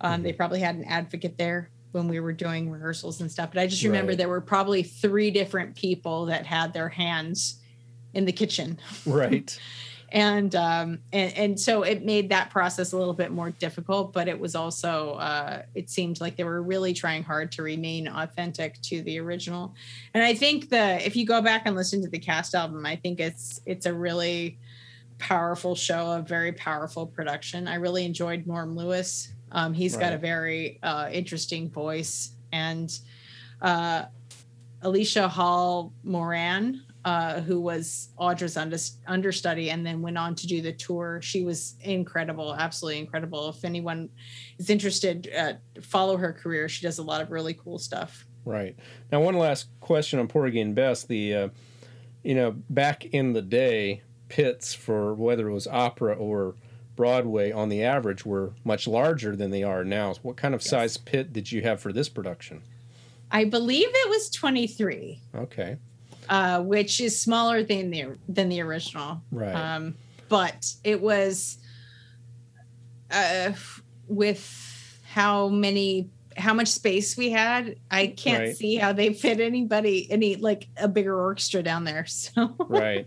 [0.00, 0.22] Um, mm-hmm.
[0.24, 3.50] They probably had an advocate there when we were doing rehearsals and stuff.
[3.52, 4.18] But I just remember right.
[4.18, 7.60] there were probably three different people that had their hands
[8.12, 8.78] in the kitchen.
[9.06, 9.58] Right.
[10.10, 14.26] and um and, and so it made that process a little bit more difficult but
[14.26, 18.80] it was also uh it seemed like they were really trying hard to remain authentic
[18.80, 19.74] to the original.
[20.14, 22.96] And i think the if you go back and listen to the cast album i
[22.96, 24.58] think it's it's a really
[25.18, 27.66] powerful show a very powerful production.
[27.66, 29.32] I really enjoyed norm lewis.
[29.52, 30.00] Um he's right.
[30.00, 32.30] got a very uh interesting voice.
[32.52, 32.90] And
[33.60, 34.04] uh
[34.80, 40.60] alicia hall moran uh, who was Audra's under, understudy and then went on to do
[40.60, 41.20] the tour.
[41.22, 43.48] She was incredible, absolutely incredible.
[43.48, 44.10] If anyone
[44.58, 46.68] is interested, uh, follow her career.
[46.68, 48.26] She does a lot of really cool stuff.
[48.44, 48.76] Right.
[49.10, 51.04] Now, one last question on Porgy and Bess.
[51.04, 51.48] The, uh,
[52.22, 56.56] you know, back in the day, pits for whether it was opera or
[56.94, 60.12] Broadway on the average were much larger than they are now.
[60.20, 60.68] What kind of yes.
[60.68, 62.60] size pit did you have for this production?
[63.30, 65.22] I believe it was 23.
[65.34, 65.78] Okay
[66.28, 69.22] uh, which is smaller than the than the original.
[69.30, 69.54] Right.
[69.54, 69.96] Um,
[70.28, 71.58] but it was
[73.10, 73.52] uh,
[74.06, 77.76] with how many how much space we had.
[77.90, 78.56] I can't Right.
[78.56, 82.04] see how they fit anybody any like a bigger orchestra down there.
[82.06, 83.06] So Right.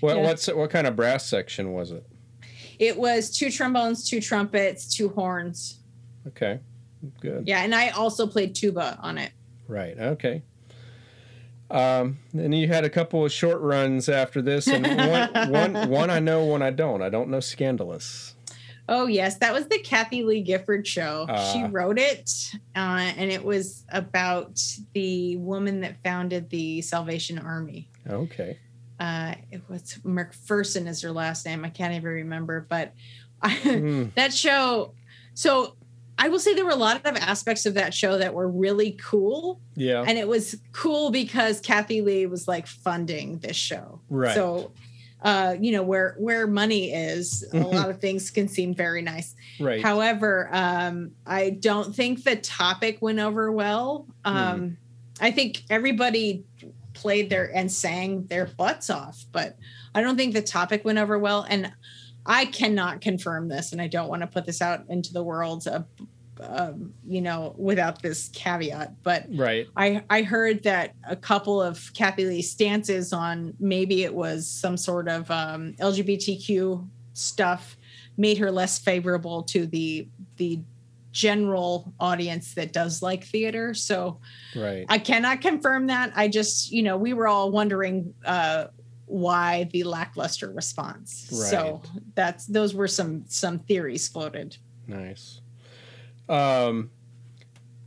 [0.00, 0.22] What Yeah.
[0.24, 2.04] what's what kind of brass section was it?
[2.78, 5.78] it was two trombones, two trumpets, two horns.
[6.26, 6.58] Okay.
[7.20, 7.46] Good.
[7.46, 9.30] Yeah, and I also played tuba on it.
[9.68, 9.96] Right.
[9.98, 10.42] Okay.
[11.72, 14.86] Um, and you had a couple of short runs after this, and
[15.50, 17.00] one, one, one I know, one I don't.
[17.02, 18.34] I don't know Scandalous.
[18.88, 21.24] Oh yes, that was the Kathie Lee Gifford show.
[21.52, 21.68] she Ah.
[21.70, 22.30] wrote it,
[22.76, 24.60] uh, and it was about
[24.92, 27.88] the woman that founded the Salvation Army.
[28.08, 28.58] Okay.
[29.00, 31.64] Uh, it was McPherson is her last name.
[31.64, 32.92] I can't even remember, but
[33.40, 34.04] I, Hmm.
[34.16, 34.92] that show.
[35.34, 35.76] So
[36.18, 38.92] I will say there were a lot of aspects of that show that were really
[38.92, 40.04] cool, Yeah.
[40.06, 44.00] and it was cool because Kathie Lee was like funding this show.
[44.08, 44.34] Right.
[44.34, 44.72] So.
[45.24, 49.36] Uh, you know where where money is, a lot of things can seem very nice.
[49.60, 49.80] right.
[49.80, 54.08] However, um, I don't think the topic went over well.
[54.24, 54.78] Um,
[55.20, 56.42] I think everybody
[56.92, 59.56] played their and sang their butts off, but
[59.94, 61.46] I don't think the topic went over well.
[61.48, 61.72] And
[62.24, 65.66] I cannot confirm this, and I don't want to put this out into the world,
[65.66, 65.82] uh,
[66.40, 69.02] um, you know, without this caveat.
[69.02, 69.66] But right.
[69.76, 74.76] I, I heard that a couple of Kathie Lee's stances on maybe it was some
[74.76, 77.76] sort of um, LGBTQ stuff
[78.16, 80.60] made her less favorable to the the
[81.12, 83.74] general audience that does like theater.
[83.74, 84.18] So
[84.56, 84.86] Right.
[84.88, 86.12] I cannot confirm that.
[86.16, 88.66] I just, you know, we were all wondering uh,
[89.12, 91.28] why the lackluster response.
[91.30, 91.82] So
[92.14, 94.56] that's those were some some theories floated.
[94.86, 95.40] Nice.
[96.28, 96.90] Um,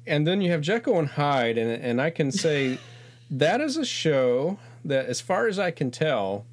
[0.05, 2.77] and then you have Jekyll and Hyde, and and I can say
[3.31, 6.45] that is a show that, as far as I can tell,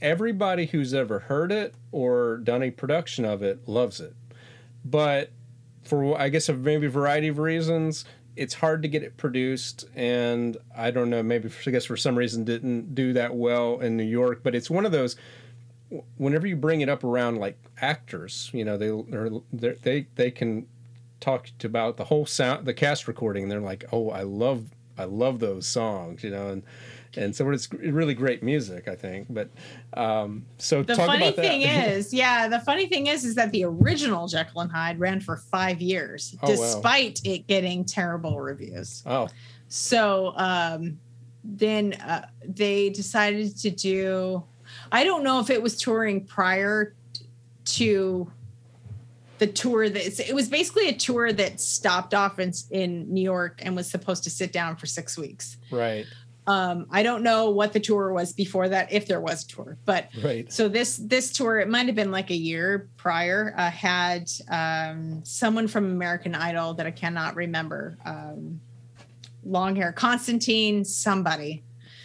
[0.00, 4.14] everybody who's ever heard it or done a production of it loves it.
[4.84, 5.30] But
[5.84, 8.04] for I guess a maybe a variety of reasons,
[8.36, 11.22] it's hard to get it produced, and I don't know.
[11.22, 14.40] Maybe I guess for some reason didn't do that well in New York.
[14.42, 15.16] But it's one of those
[16.16, 20.66] whenever you bring it up around like actors, you know, they they they can
[21.20, 23.44] talk about the whole sound, the cast recording.
[23.44, 24.66] And they're like, oh, I love
[24.96, 26.62] I love those songs, you know, and
[27.16, 29.26] and so it's really great music, I think.
[29.30, 29.50] But
[29.94, 31.42] um, so The talk funny about that.
[31.42, 35.20] thing is, yeah, the funny thing is, is that the original Jekyll and Hyde ran
[35.20, 36.54] for five years, Oh, wow.
[36.56, 39.02] despite it getting terrible reviews.
[39.06, 39.28] oh,
[39.68, 40.98] So um,
[41.44, 44.42] then uh, they decided to do.
[44.90, 46.94] I don't know if it was touring prior
[47.64, 48.30] to
[49.38, 53.58] the tour that it was basically a tour that stopped off in, in New York
[53.62, 55.56] and was supposed to sit down for six weeks.
[55.72, 56.06] right,
[56.46, 59.78] Um, I don't know what the tour was before that, if there was a tour,
[59.84, 63.70] but right, so this this tour it might have been like a year prior uh,
[63.70, 68.60] had um, someone from american idol that i cannot remember um,
[69.44, 71.62] long hair constantine somebody.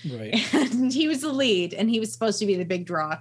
[0.08, 3.18] Right, and he was the lead and he was supposed to be the big draw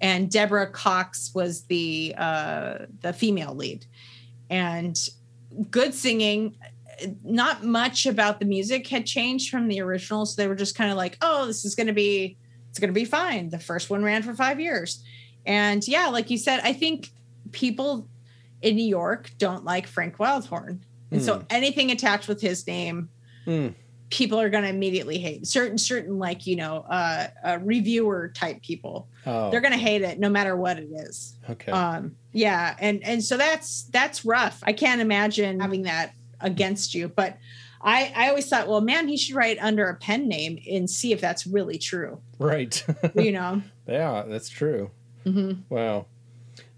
[0.00, 3.86] and deborah cox was the uh, the female lead.
[4.50, 4.98] And
[5.70, 6.56] good singing
[7.24, 10.90] not much about the music had changed from the original so they were just kind
[10.90, 12.36] of like oh this is going to be
[12.70, 13.48] it's going to be fine.
[13.48, 15.02] The first one ran for five years.
[15.46, 17.08] And yeah like you said i think
[17.52, 18.08] people
[18.60, 20.80] in new york don't like frank wildhorn.
[21.10, 21.42] And so Hmm.
[21.48, 23.08] anything attached with his name
[23.44, 23.68] Hmm.
[24.10, 25.46] people are going to immediately hate.
[25.46, 30.02] Certain certain like you know uh, uh reviewer type people oh, they're going to hate
[30.02, 31.38] it no matter what it is.
[31.48, 34.58] Okay, um yeah and and so that's that's rough.
[34.64, 37.36] I can't imagine having that against you but
[37.82, 41.12] i i always thought well man he should write under a pen name and see
[41.12, 44.90] if that's really true right, you know yeah, that's true.
[45.24, 46.06] hmm Wow.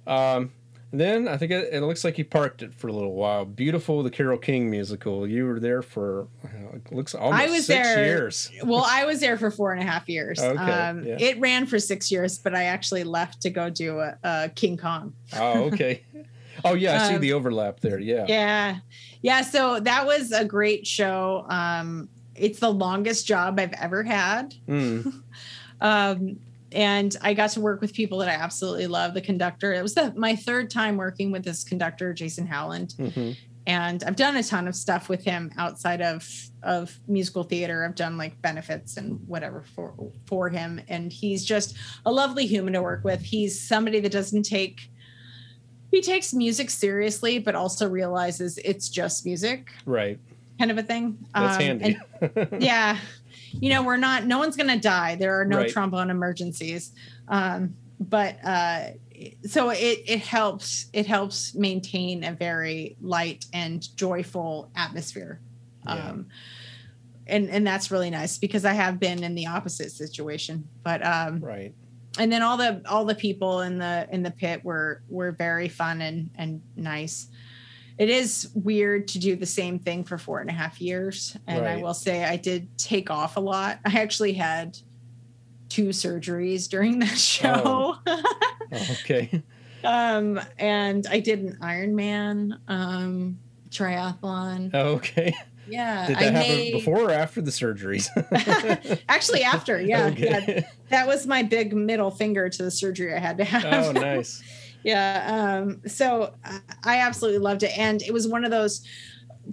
[0.06, 0.52] Um,
[0.92, 3.44] then I think it, it looks like you parked it for a little while.
[3.44, 5.26] Beautiful, the Carole King musical.
[5.26, 8.50] You were there for uh, it looks almost I was six there- years.
[8.64, 11.16] well i was there for four and a half years Okay, um yeah.
[11.18, 14.76] it ran for six years but i actually left to go do a, a king
[14.76, 16.02] kong Oh, okay.
[16.64, 17.98] Oh yeah, I see Um, the overlap there.
[17.98, 18.26] Yeah.
[18.28, 18.76] yeah
[19.22, 21.44] yeah so that was a great show.
[21.48, 24.54] Um it's the longest job i've ever had.
[24.68, 25.22] Mm,
[25.80, 26.36] um
[26.72, 29.14] and i got to work with people that i absolutely love.
[29.14, 32.94] The conductor it was the, my third time working with this conductor jason howland.
[32.98, 33.36] Mhm.
[33.66, 36.26] and i've done a ton of stuff with him outside of
[36.62, 37.84] of musical theater.
[37.86, 39.94] I've done like benefits and whatever for
[40.26, 40.80] for him.
[40.88, 43.22] And he's just a lovely human to work with.
[43.22, 44.89] He's somebody that doesn't take
[45.90, 50.18] he takes music seriously but also realizes it's just music Right.
[50.58, 51.98] kind of a thing That's Um, handy.
[52.22, 52.98] and yeah
[53.52, 55.70] you know we're not no one's gonna die there are no Right.
[55.70, 56.92] trombone emergencies
[57.28, 58.84] um but uh
[59.46, 65.42] so it it helps it helps maintain a very light and joyful atmosphere.
[65.84, 66.08] Yeah.
[66.08, 66.28] Um,
[67.26, 70.70] and and that's really nice because I have been in the opposite situation.
[70.82, 71.74] But um, Right.
[72.18, 75.68] And then all the all the people in the in the pit were were very
[75.68, 77.28] fun and and nice.
[77.98, 81.36] It is weird to do the same thing for four and a half years.
[81.46, 83.78] And i will say i did take off a lot.
[83.84, 84.78] I actually had
[85.68, 87.96] two surgeries during that show.
[88.06, 88.18] Oh,
[88.72, 89.42] okay.
[89.84, 93.38] um and i did an ironman um
[93.70, 94.74] triathlon.
[94.74, 95.34] Okay.
[95.70, 98.08] yeah Did that I happen made- before or after the surgeries?
[99.08, 100.44] actually after yeah, Okay.
[100.56, 100.60] yeah
[100.90, 104.42] that was my big middle finger to the surgery i had to have oh, nice.
[104.82, 108.86] yeah um so I- i absolutely loved it and it was one of those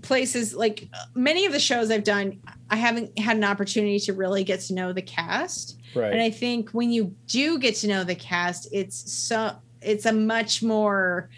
[0.01, 2.39] places like many of the shows i've done
[2.69, 6.11] i haven't had an opportunity to really get to know the cast Right.
[6.11, 10.13] and i think when you do get to know the cast it's so it's a
[10.13, 11.29] much more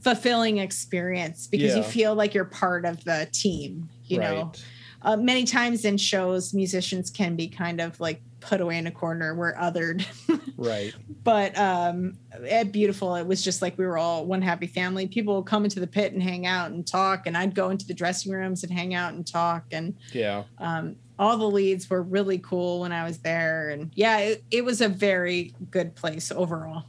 [0.00, 4.52] fulfilling experience because you feel like you're part of the team you know
[5.04, 8.90] uh, many times in shows musicians can be kind of like put away in a
[8.90, 10.04] corner we're othered
[10.56, 10.92] Right.
[11.24, 15.36] but um at beautiful it was just like we were all one happy family people
[15.36, 17.94] would come into the pit and hang out and talk and i'd go into the
[17.94, 20.44] dressing rooms and hang out and talk and Yeah.
[20.58, 24.64] um all the leads were really cool when i was there and yeah it, it
[24.64, 26.84] was a very good place overall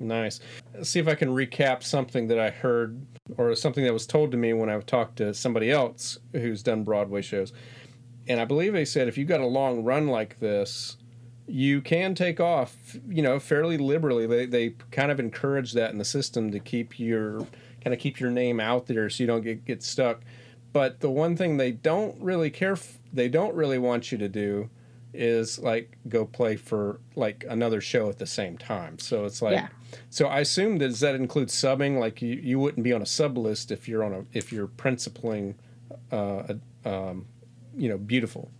[0.00, 0.38] Nice.
[0.74, 3.04] Let's see if I can recap something that I heard
[3.36, 6.84] or something that was told to me when I've talked to somebody else who's done
[6.84, 7.52] Broadway shows.
[8.26, 10.96] And I believe they said if you got a long run like this,
[11.46, 14.26] you can take off, you know, fairly liberally.
[14.26, 17.46] They, they kind of encourage that in the system to keep your
[17.82, 20.20] kind of keep your name out there so you don't get, get stuck.
[20.72, 24.28] But the one thing they don't really care, f- they don't really want you to
[24.28, 24.68] do
[25.14, 28.98] is like go play for like another show at the same time.
[28.98, 29.68] So it's like, Yeah.
[30.10, 31.98] so I assume that does that include subbing?
[31.98, 34.66] Like you, you wouldn't be on a sub list if you're on a if you're
[34.66, 35.54] principling,
[36.12, 36.54] uh,
[36.84, 37.26] a, um,
[37.76, 38.50] you know, beautiful.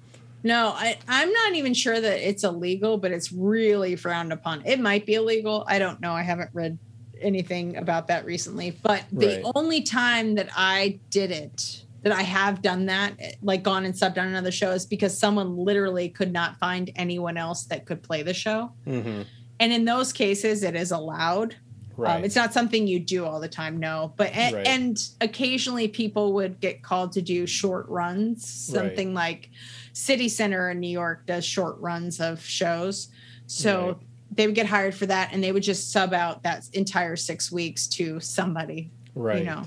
[0.45, 4.79] no I, i'm not even sure that it's illegal but it's really frowned upon it
[4.79, 6.79] might be illegal i don't know i haven't read
[7.21, 9.45] anything about that recently but the Right.
[9.57, 14.19] only time that i did it that i have done that like gone and subbed
[14.19, 18.23] on another show is because someone literally could not find anyone else that could play
[18.23, 19.23] the show Mm-hmm.
[19.61, 21.57] and in those cases it is allowed
[21.97, 22.19] Right.
[22.19, 24.67] um, it's not something you do all the time no but and, Right.
[24.69, 29.51] and occasionally people would get called to do short runs something like
[29.93, 33.09] city center in new york does short runs of shows
[33.49, 33.97] so Right.
[34.31, 37.51] they would get hired for that and they would just sub out that entire six
[37.51, 39.41] weeks to somebody right.
[39.41, 39.65] you know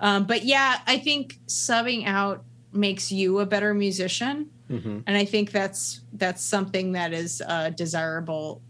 [0.00, 5.00] um, but yeah i think subbing out makes you a better musician Mm-hmm.
[5.06, 8.62] and i think that's that's something that is uh, desirable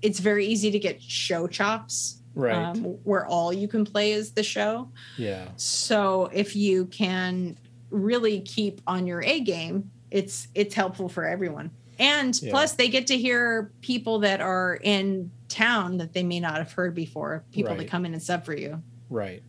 [0.00, 2.54] it's very easy to get show chops Right.
[2.54, 5.48] um, where all you can play is the show yeah.
[5.56, 7.58] so if you can
[7.90, 12.52] really keep on your a game it's it's helpful for everyone and Yeah.
[12.52, 16.70] plus they get to hear people that are in town that they may not have
[16.72, 17.78] heard before people Right.
[17.80, 19.42] that come in and sub for you Right.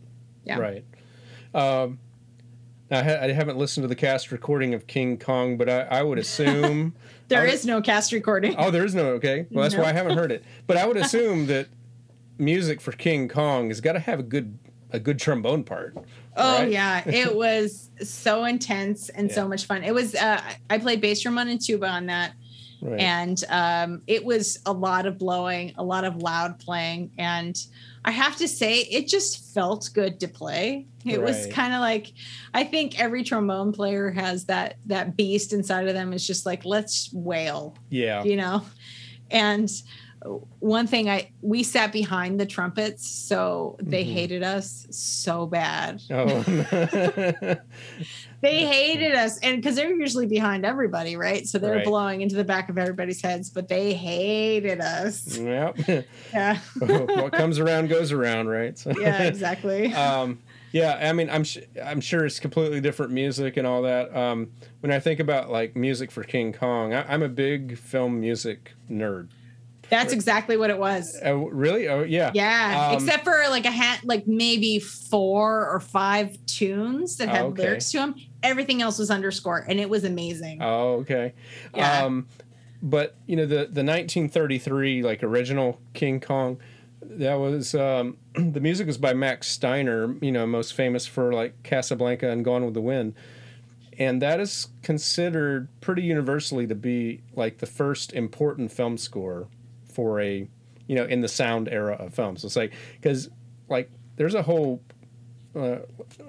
[0.44, 0.58] Yeah.
[0.58, 0.84] Right.
[1.54, 1.98] Um,
[2.90, 5.80] now, I, ha- I haven't listened to the cast recording of King Kong, but I,
[5.82, 6.94] I would assume.
[7.28, 9.10] There I is no cast recording Oh, there is no.
[9.12, 9.46] Okay.
[9.52, 9.82] Well, that's No.
[9.82, 10.42] why I haven't heard it.
[10.66, 11.68] But I would assume that
[12.38, 14.58] music for King Kong has got to have a good
[14.90, 15.96] a good trombone part.
[16.36, 16.72] Oh right?
[16.72, 19.84] yeah, it was so intense and so much fun.
[19.84, 20.16] It was.
[20.16, 22.32] Uh, I played bass drum on and tuba on that,
[22.82, 22.98] Right.
[22.98, 27.56] and um, it was a lot of blowing, a lot of loud playing, and
[28.04, 30.86] I have to say, it just felt good to play.
[31.04, 32.12] It was kind of like,
[32.54, 36.12] I think every trombone player has that that beast inside of them.
[36.12, 38.22] Is just like let's wail, yeah.
[38.24, 38.64] you know,
[39.30, 39.70] and
[40.58, 44.12] one thing I we sat behind the trumpets, so they Mhm.
[44.12, 46.02] hated us so bad.
[46.10, 46.44] Oh.
[48.42, 51.46] They hated us, and because they're usually behind everybody, right?
[51.46, 51.84] So they're Right.
[51.84, 55.36] blowing into the back of everybody's heads, but they hated us.
[55.36, 55.76] yep.
[56.32, 58.78] Yeah, what comes around goes around, right?
[58.78, 59.92] So- yeah, exactly.
[59.92, 60.38] um,
[60.72, 64.16] yeah, I mean, I'm sh- I'm sure it's completely different music and all that.
[64.16, 68.20] Um, when I think about like music for King Kong, I- I'm a big film
[68.20, 69.28] music nerd.
[69.90, 71.16] That's exactly what it was.
[71.24, 71.88] Uh, really?
[71.88, 72.30] Oh, yeah.
[72.34, 77.42] Yeah, Um, except for like a hat, like maybe four or five tunes that had
[77.42, 77.62] Oh, okay.
[77.62, 78.14] lyrics to them.
[78.42, 80.62] Everything else was underscore, and it was amazing.
[80.62, 81.34] Oh, okay.
[81.74, 82.04] Yeah.
[82.04, 82.26] Um,
[82.82, 86.58] but you know the the 1933 like original King Kong,
[87.02, 90.14] that was um, the music was by Max Steiner.
[90.22, 93.14] You know, most famous for like Casablanca and Gone with the Wind,
[93.98, 99.48] and that is considered pretty universally to be like the first important film score
[99.90, 100.48] for a
[100.86, 102.44] you know, in the sound era of films.
[102.44, 103.28] It's like because
[103.68, 104.82] like there's a whole
[105.54, 105.78] uh,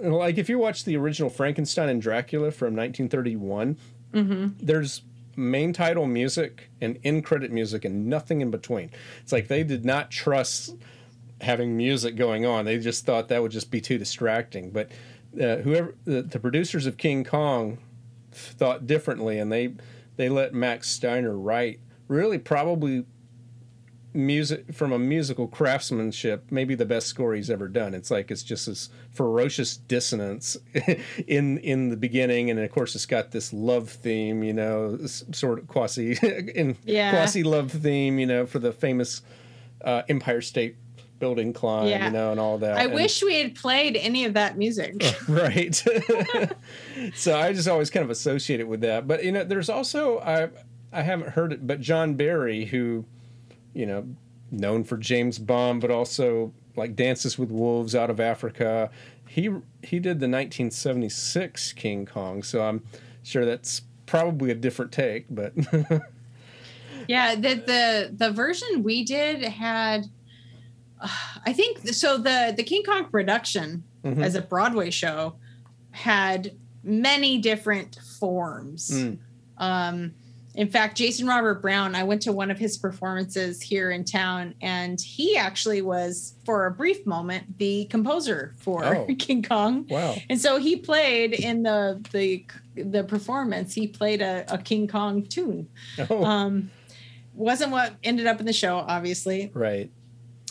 [0.01, 3.75] like if you watch the original Frankenstein and Dracula from 1931,
[4.59, 5.01] there's
[5.35, 8.91] main title music and in credit music and nothing in between.
[9.23, 10.75] It's like they did not trust
[11.39, 12.65] having music going on.
[12.65, 14.69] They just thought that would just be too distracting.
[14.69, 14.91] But
[15.41, 17.79] uh, whoever the, the producers of King Kong
[18.31, 19.73] thought differently, and they
[20.17, 23.05] they let Max Steiner write really probably
[24.13, 28.43] music from a musical craftsmanship maybe the best score he's ever done it's like it's
[28.43, 30.57] just this ferocious dissonance
[31.27, 34.97] in in the beginning and of course it's got this love theme you know
[35.31, 36.11] sort of quasi
[36.55, 37.11] in Yeah.
[37.11, 39.21] quasi love theme you know for the famous
[39.85, 40.75] uh, empire state
[41.19, 42.07] building climb Yeah.
[42.07, 45.01] you know and all that I And- wish we had played any of that music.
[45.29, 45.73] right
[47.15, 50.19] so i just always kind of associate it with that but you know there's also
[50.19, 50.49] i
[50.91, 53.05] i haven't heard it but john barry who
[53.73, 54.05] you know
[54.51, 58.89] known for james bond but also like dances with wolves out of africa
[59.27, 59.43] he
[59.81, 62.83] he did the 1976 king kong so i'm
[63.23, 65.53] sure that's probably a different take but
[67.07, 70.05] Yeah, the the the version we did had,
[71.01, 71.07] uh,
[71.47, 72.17] I think so.
[72.19, 74.23] The the King Kong production Mhm.
[74.23, 75.35] as a Broadway show
[75.89, 76.51] had
[76.83, 78.91] many different forms.
[78.91, 79.17] Mm.
[79.57, 80.13] Um,
[80.55, 84.53] in fact, Jason Robert Brown, I went to one of his performances here in town,
[84.61, 89.07] and he actually was, for a brief moment, the composer for Oh.
[89.19, 89.87] King Kong.
[89.89, 92.45] wow And so he played in the the
[92.75, 93.73] the performance.
[93.73, 95.67] He played a, a King Kong tune.
[96.09, 96.71] oh, Um,
[97.33, 99.51] wasn't what ended up in the show, obviously.
[99.53, 99.89] right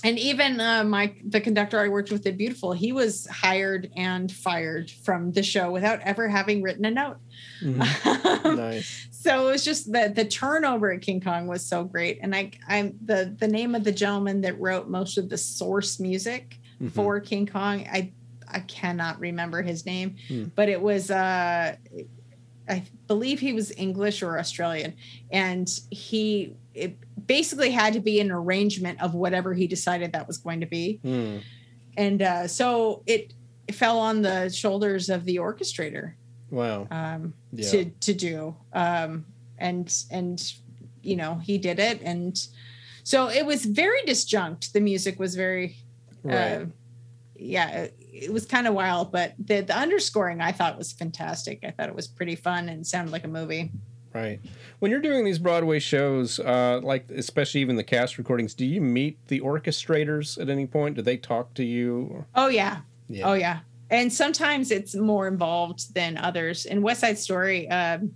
[0.02, 4.32] And even uh, my the conductor I worked with at Beautiful, he was hired and
[4.32, 7.18] fired from the show without ever having written a note.
[7.62, 8.56] Mhm.
[8.56, 12.18] nice so it was just the the turnover at King Kong was so great.
[12.22, 16.00] And I I'm the the name of the gentleman that wrote most of the source
[16.00, 16.90] music Mhm.
[16.92, 17.86] for King Kong.
[17.92, 18.12] I
[18.48, 20.44] I cannot remember his name, Hmm.
[20.54, 21.76] but it was uh
[22.68, 24.94] I believe he was English or Australian,
[25.30, 26.96] and he it
[27.26, 30.98] basically had to be an arrangement of whatever he decided that was going to be,
[31.04, 31.42] Mm.
[31.96, 33.34] and uh, so it,
[33.68, 36.14] it fell on the shoulders of the orchestrator
[36.50, 37.70] wow um, Yeah.
[37.70, 39.24] to to do, um,
[39.58, 40.52] and and
[41.02, 42.36] you know he did it, and
[43.04, 44.72] so it was very disjunct.
[44.72, 45.76] The music was very
[46.22, 46.64] right uh,
[47.36, 51.60] yeah, it, it was kind of wild, but the the underscoring I thought was fantastic.
[51.64, 53.70] I thought it was pretty fun and sounded like a movie.
[54.12, 54.40] Right.
[54.80, 58.80] When you're doing these Broadway shows, uh, like especially even the cast recordings, do you
[58.80, 60.96] meet the orchestrators at any point?
[60.96, 62.24] Do they talk to you?
[62.34, 63.28] Oh yeah, Yeah.
[63.30, 63.60] oh yeah,
[63.90, 66.64] and sometimes it's more involved than others.
[66.66, 68.12] In West Side Story, um,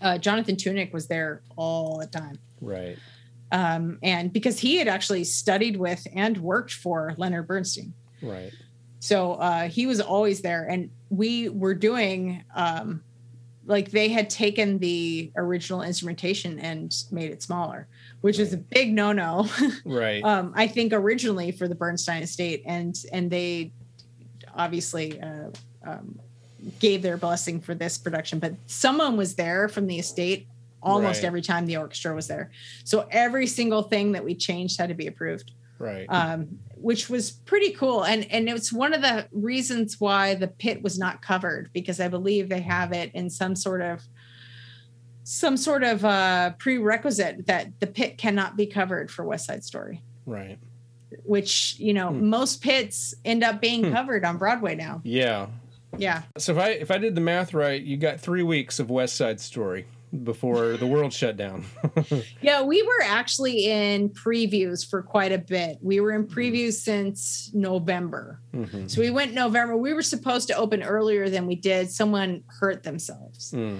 [0.00, 2.38] uh, Jonathan Tunick was there all the time.
[2.60, 2.98] Right.
[3.52, 7.94] Um, and because he had actually studied with and worked for Leonard Bernstein.
[8.22, 8.52] Right.
[9.00, 13.02] So uh, he was always there, and we were doing um,
[13.64, 17.88] like they had taken the original instrumentation and made it smaller,
[18.20, 19.48] which is a big no-no.
[19.84, 20.24] Right.
[20.24, 23.72] um, I think originally for the Bernstein estate, and and they
[24.56, 25.50] obviously uh,
[25.84, 26.18] um,
[26.80, 28.38] gave their blessing for this production.
[28.38, 30.48] But someone was there from the estate
[30.82, 31.26] almost Right.
[31.26, 32.50] every time the orchestra was there,
[32.84, 36.06] so every single thing that we changed had to be approved right.
[36.08, 38.04] um, which was pretty cool.
[38.04, 42.08] And and it's one of the reasons why the pit was not covered because I
[42.08, 44.02] believe they have it in some sort of
[45.24, 50.02] some sort of uh, prerequisite that the pit cannot be covered for West Side Story.
[50.24, 50.58] right.
[51.24, 52.28] Which you know Hmm.
[52.30, 53.92] most pits end up being Hmm.
[53.92, 55.00] covered on Broadway now.
[55.04, 55.46] Yeah.
[55.98, 58.90] Yeah, So if I if I did the math right, you got three weeks of
[58.90, 59.86] West Side Story
[60.24, 61.64] before the world shut down.
[62.42, 62.62] yeah.
[62.62, 65.78] We were actually in previews for quite a bit.
[65.80, 68.40] We were in previews since November.
[68.54, 68.90] Mhm.
[68.90, 69.74] So we went November.
[69.76, 71.90] We were supposed to open earlier than we did.
[71.90, 73.52] Someone hurt themselves.
[73.52, 73.78] Mm.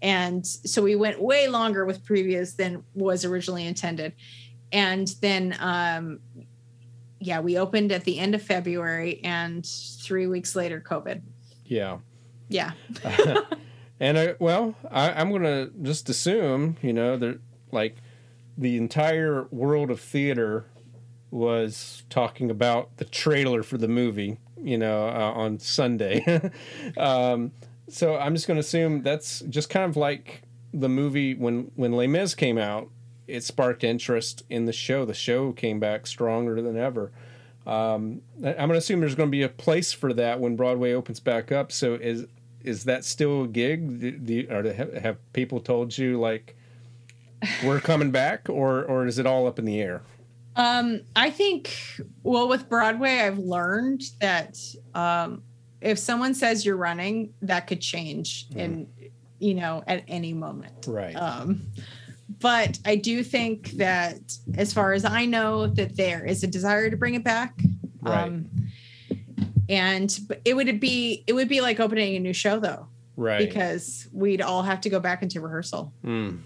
[0.00, 4.12] And so we went way longer with previews than was originally intended.
[4.72, 6.20] And then, um,
[7.20, 11.22] yeah, we opened at the end of February and three weeks later, COVID.
[11.66, 11.98] Yeah.
[12.48, 12.72] Yeah.
[14.00, 17.40] and I, well, I, I'm gonna just assume, you know, that
[17.72, 17.96] like
[18.56, 20.66] the entire world of theater
[21.30, 26.50] was talking about the trailer for the movie, you know, uh, on Sunday.
[26.96, 27.52] um,
[27.88, 30.42] so I'm just gonna assume that's just kind of like
[30.72, 32.88] the movie when when Les Mis came out.
[33.28, 35.04] It sparked interest in the show.
[35.04, 37.12] The show came back stronger than ever.
[37.66, 41.52] Um, I'm gonna assume there's gonna be a place for that when Broadway opens back
[41.52, 41.70] up.
[41.70, 42.26] So is
[42.64, 44.00] is that still a gig?
[44.00, 46.56] Do, do or have, have people told you like
[47.64, 50.02] we're coming back, or or is it all up in the air?
[50.56, 51.72] Um, I think,
[52.24, 54.58] well, with Broadway, I've learned that
[54.94, 55.42] um,
[55.80, 58.56] if someone says you're running, that could change Mm.
[58.56, 58.86] in,
[59.38, 60.86] you know, at any moment.
[60.88, 61.14] Right.
[61.14, 61.66] Um,
[62.40, 64.18] but I do think that,
[64.56, 67.58] as far as I know, that there is a desire to bring it back.
[68.02, 68.24] Right.
[68.24, 68.50] Um,
[69.68, 73.38] and it would be it would be like opening a new show though, right.
[73.38, 75.92] because we'd all have to go back into rehearsal.
[76.04, 76.40] Mm,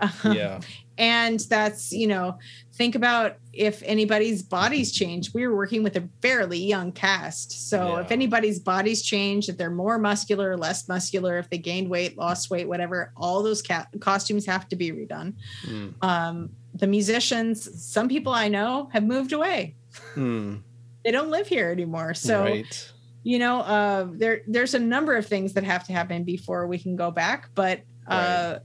[0.00, 0.60] Um, yeah.
[0.98, 2.38] And that's you know
[2.74, 7.70] think about if anybody's bodies change we were working with a fairly young cast.
[7.70, 12.16] So if anybody's bodies change if they're more muscular less muscular if they gained weight
[12.16, 15.34] lost weight whatever all those ca- costumes have to be redone.
[15.66, 19.74] Mm, um, the musicians some people i know have moved away.
[20.14, 20.62] Mm,
[21.04, 22.14] they don't live here anymore.
[22.14, 22.92] So right.
[23.22, 26.78] you know uh, there there's a number of things that have to happen before we
[26.78, 28.58] can go back but uh,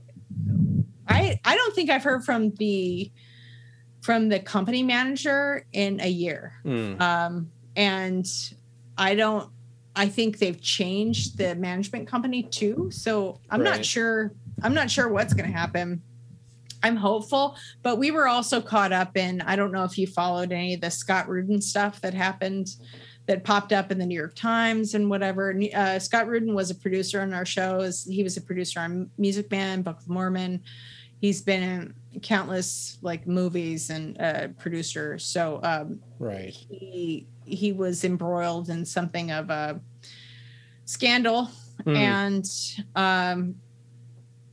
[1.08, 3.10] i i don't think i've heard from the
[4.02, 6.54] from the company manager in a year.
[6.64, 8.26] Mm, um, and
[8.98, 9.48] i don't
[9.94, 12.90] i think they've changed the management company too.
[12.90, 13.76] So i'm Right.
[13.76, 14.32] not sure
[14.62, 16.02] i'm not sure what's going to happen.
[16.84, 20.50] I'm hopeful but we were also caught up in i don't know if you followed
[20.50, 22.66] any of the scott rudin stuff that happened
[23.26, 25.54] that popped up in the new york times and whatever.
[25.74, 28.04] Uh, scott rudin was a producer on our shows.
[28.04, 30.62] He was a producer on music man book of mormon.
[31.20, 35.18] He's been in countless like movies and uh, producer.
[35.18, 36.52] So um, right.
[36.52, 39.80] he he was embroiled in something of a
[40.84, 41.48] scandal
[41.84, 42.46] Mm, and
[42.94, 43.54] um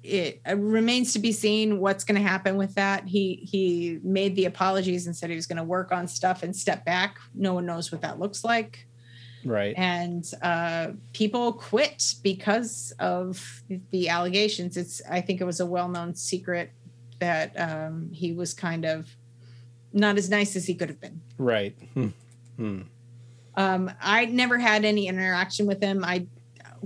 [0.03, 3.07] it uh, remains to be seen what's going to happen with that.
[3.07, 6.55] He he made the apologies and said he was going to work on stuff and
[6.55, 7.17] step back.
[7.33, 8.85] No one knows what that looks like.
[9.45, 9.73] Right.
[9.77, 14.75] and uh people quit because of the allegations.
[14.75, 16.71] It's i think it was a well-known secret
[17.19, 19.15] that um he was kind of
[19.93, 21.21] not as nice as he could have been.
[21.37, 21.73] Right.
[21.95, 22.13] Mm,
[22.59, 22.85] mm,
[23.55, 26.03] Um, I never had any interaction with him.
[26.03, 26.27] I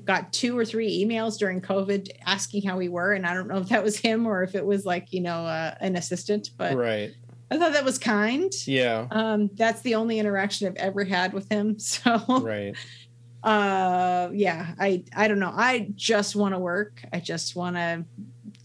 [0.05, 3.57] got two or three emails during COVID asking how we were, and I don't know
[3.57, 6.49] if that was him or if it was like you know uh, an assistant.
[6.57, 7.11] But right.
[7.51, 8.51] I thought that was kind.
[8.65, 9.07] Yeah.
[9.11, 11.77] Um, that's the only interaction I've ever had with him.
[11.79, 12.75] So Right.
[13.43, 15.53] uh, yeah, I I don't know.
[15.53, 17.03] I just want to work.
[17.13, 18.05] I just want to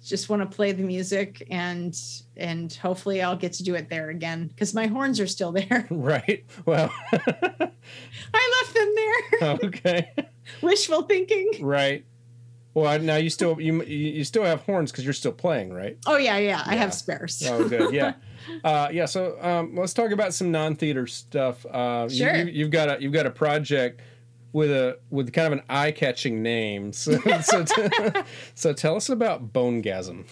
[0.04, 1.94] just want to play the music and
[2.36, 5.86] and hopefully I'll get to do it there again because my horns are still there.
[5.90, 6.46] Right.
[6.64, 6.90] Well.
[7.12, 9.58] I left them there.
[9.68, 10.12] okay.
[10.62, 11.50] Wishful thinking.
[11.60, 12.04] Right.
[12.74, 15.98] Well, now you still you you still have horns because you're still playing, right?
[16.06, 16.62] Oh yeah, yeah.
[16.64, 17.42] I have spares.
[17.46, 17.92] Oh, good.
[17.92, 18.14] Yeah.
[18.64, 19.04] Uh, yeah.
[19.04, 21.66] So um, let's talk about some non-theater stuff.
[21.66, 22.34] Uh, Sure.
[22.34, 24.00] You, you've got a you've got a project
[24.52, 26.92] with a with kind of an eye-catching name.
[26.92, 27.88] So so, t-
[28.54, 30.24] so tell us about Bonegasm.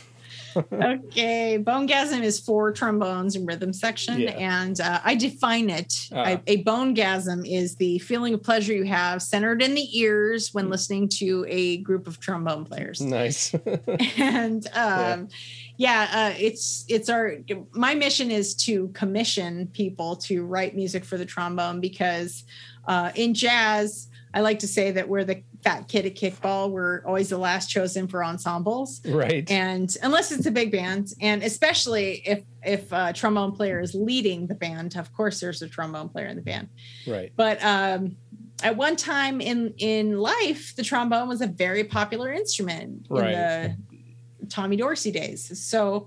[0.56, 4.30] Okay, bonegasm is four trombones and rhythm section, Yeah.
[4.32, 5.92] and uh, I define it.
[6.12, 6.22] Ah.
[6.22, 10.70] I, a bonegasm is the feeling of pleasure you have centered in the ears when
[10.70, 13.00] listening to a group of trombone players.
[13.00, 13.54] Nice.
[14.18, 15.28] and um,
[15.76, 17.34] yeah, uh, it's it's our
[17.72, 22.44] my mission is to commission people to write music for the trombone because
[22.86, 26.70] uh, in jazz, I like to say that we're the fat kid at kickball.
[26.70, 29.50] We're always the last chosen for ensembles, right.
[29.50, 34.46] and unless it's a big band, and especially if if a trombone player is leading
[34.46, 36.68] the band, of course there's a trombone player in the band.
[37.06, 37.32] right.
[37.36, 38.16] But um,
[38.62, 43.32] at one time in in life, the trombone was a very popular instrument Right.
[43.32, 43.76] in
[44.40, 45.40] the Tommy Dorsey days.
[45.60, 46.06] So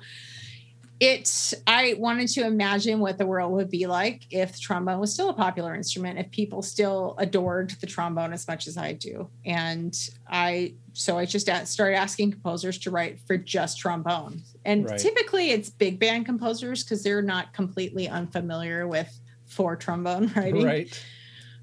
[1.00, 5.14] it I wanted to imagine what the world would be like if the trombone was
[5.14, 9.30] still a popular instrument, if people still adored the trombone as much as I do.
[9.46, 9.98] And
[10.28, 14.44] I so I just started asking composers to write for just trombone.
[14.66, 15.00] And Right.
[15.00, 19.10] typically it's big band composers because they're not completely unfamiliar with
[19.46, 21.04] for trombone writing Right.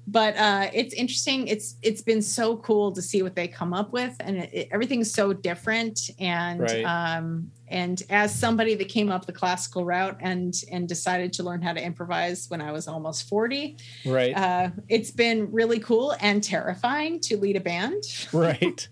[0.07, 1.47] but uh, it's interesting.
[1.47, 4.67] It's it's been so cool to see what they come up with, and it, it-
[4.71, 5.99] everything's so different.
[6.17, 6.83] And Right.
[6.85, 11.61] um, and as somebody that came up the classical route and and decided to learn
[11.61, 14.35] how to improvise when I was almost forty, Right.
[14.35, 18.03] uh, it's been really cool and terrifying to lead a band.
[18.33, 18.87] right.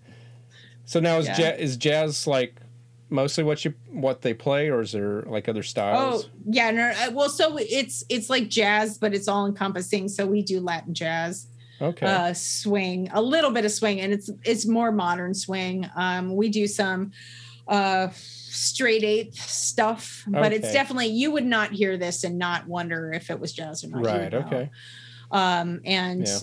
[0.84, 1.36] So now is Yeah.
[1.36, 2.60] jazz is jazz like
[3.08, 6.24] mostly what you what they play, or is there like other styles?
[6.26, 6.90] Oh yeah, no.
[6.90, 10.08] uh, Well, so it's it's like jazz, but it's all encompassing.
[10.08, 11.46] So we do Latin jazz.
[11.80, 12.06] okay.
[12.06, 15.88] uh, swing, a little bit of swing, and it's it's more modern swing.
[15.96, 17.12] Um, we do some
[17.68, 18.08] uh,
[18.56, 23.30] straight eighth stuff, but it's definitely you would not hear this and not wonder if
[23.30, 24.04] it was jazz or not.
[24.04, 24.34] Right.
[24.34, 24.70] Okay.
[25.30, 26.38] Um, and Yeah.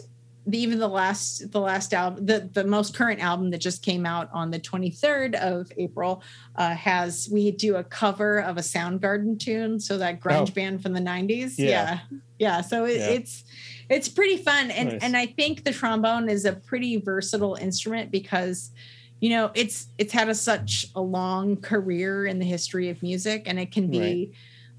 [0.46, 4.06] the, even the last the last album the the most current album that just came
[4.06, 6.22] out on the 23rd of april
[6.58, 10.54] uh, has we do a cover of a soundgarden tune so that grunge Oh.
[10.54, 11.68] band from the 90s Yeah.
[11.70, 12.00] yeah
[12.40, 13.08] yeah, so it, Yeah.
[13.12, 13.46] it's
[13.90, 15.02] it's pretty fun and Nice.
[15.02, 18.72] and i think the trombone is a pretty versatile instrument because
[19.24, 23.44] you know it's it's had a, such a long career in the history of music
[23.46, 24.30] and it can be Right.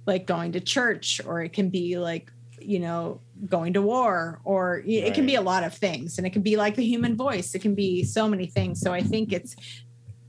[0.07, 2.31] like going to church or it can be like
[2.61, 6.33] you know going to war or it can be a lot of things and it
[6.35, 9.33] can be like the human voice it can be so many things so i think
[9.33, 9.57] it's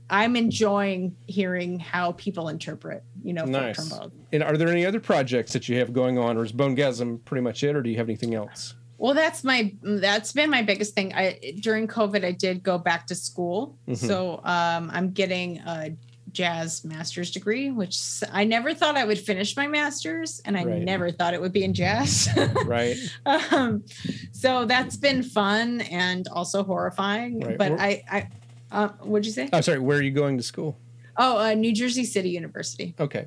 [0.08, 3.92] i'm enjoying hearing how people interpret you know Nice.
[4.32, 7.42] And are there any other projects that you have going on, or is Bonegasm pretty
[7.42, 8.74] much it, or do you have anything else?
[8.98, 11.12] Well, that's my that's been my biggest thing.
[11.14, 13.96] I during COVID, I did go back to school, Mhm.
[13.96, 15.94] so um, I'm getting a
[16.32, 17.98] jazz master's degree, which
[18.30, 20.82] I never thought I would finish my master's, and I Right.
[20.82, 22.28] never thought it would be in jazz.
[22.66, 22.96] Right.
[23.26, 23.84] um,
[24.32, 27.40] so that's been fun and also horrifying.
[27.40, 27.56] Right.
[27.58, 28.28] But Well- I, I,
[28.70, 29.48] uh, what'd you say?
[29.52, 29.78] I'm sorry.
[29.78, 30.76] Where are you going to school?
[31.16, 32.94] Oh, uh, New Jersey City University.
[33.00, 33.26] Okay.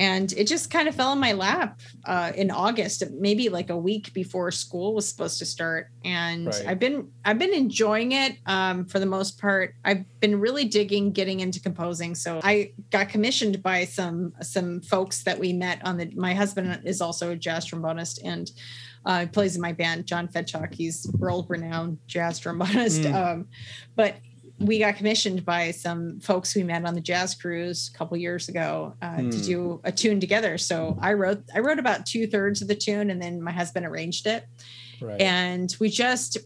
[0.00, 3.76] And it just kind of fell in my lap uh, in August, maybe like a
[3.76, 5.88] week before school was supposed to start.
[6.04, 6.66] And Right.
[6.68, 9.74] I've been I've been enjoying it um, for the most part.
[9.84, 12.14] I've been really digging getting into composing.
[12.14, 16.10] So I got commissioned by some some folks that we met on the.
[16.16, 18.50] My husband is also a jazz trombonist and.
[19.06, 20.74] Uh, plays in my band, John Fedchock.
[20.74, 23.04] He's world-renowned jazz trombonist.
[23.06, 23.14] Mm.
[23.14, 23.48] Um,
[23.96, 24.16] but
[24.60, 28.48] we got commissioned by some folks we met on the jazz cruise a couple years
[28.48, 29.30] ago uh, to Hmm.
[29.30, 30.58] do a tune together.
[30.58, 33.86] So I wrote I wrote about two thirds of the tune, and then my husband
[33.86, 34.44] arranged it.
[35.00, 35.20] Right.
[35.20, 36.36] And we just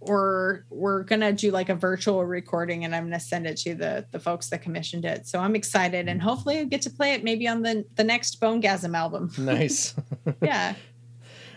[0.00, 4.04] we're we're gonna do like a virtual recording, and I'm gonna send it to the
[4.12, 5.26] the folks that commissioned it.
[5.26, 8.40] So I'm excited, and hopefully I get to play it maybe on the the next
[8.40, 9.32] Bonegasm album.
[9.38, 9.94] nice.
[10.42, 10.74] yeah.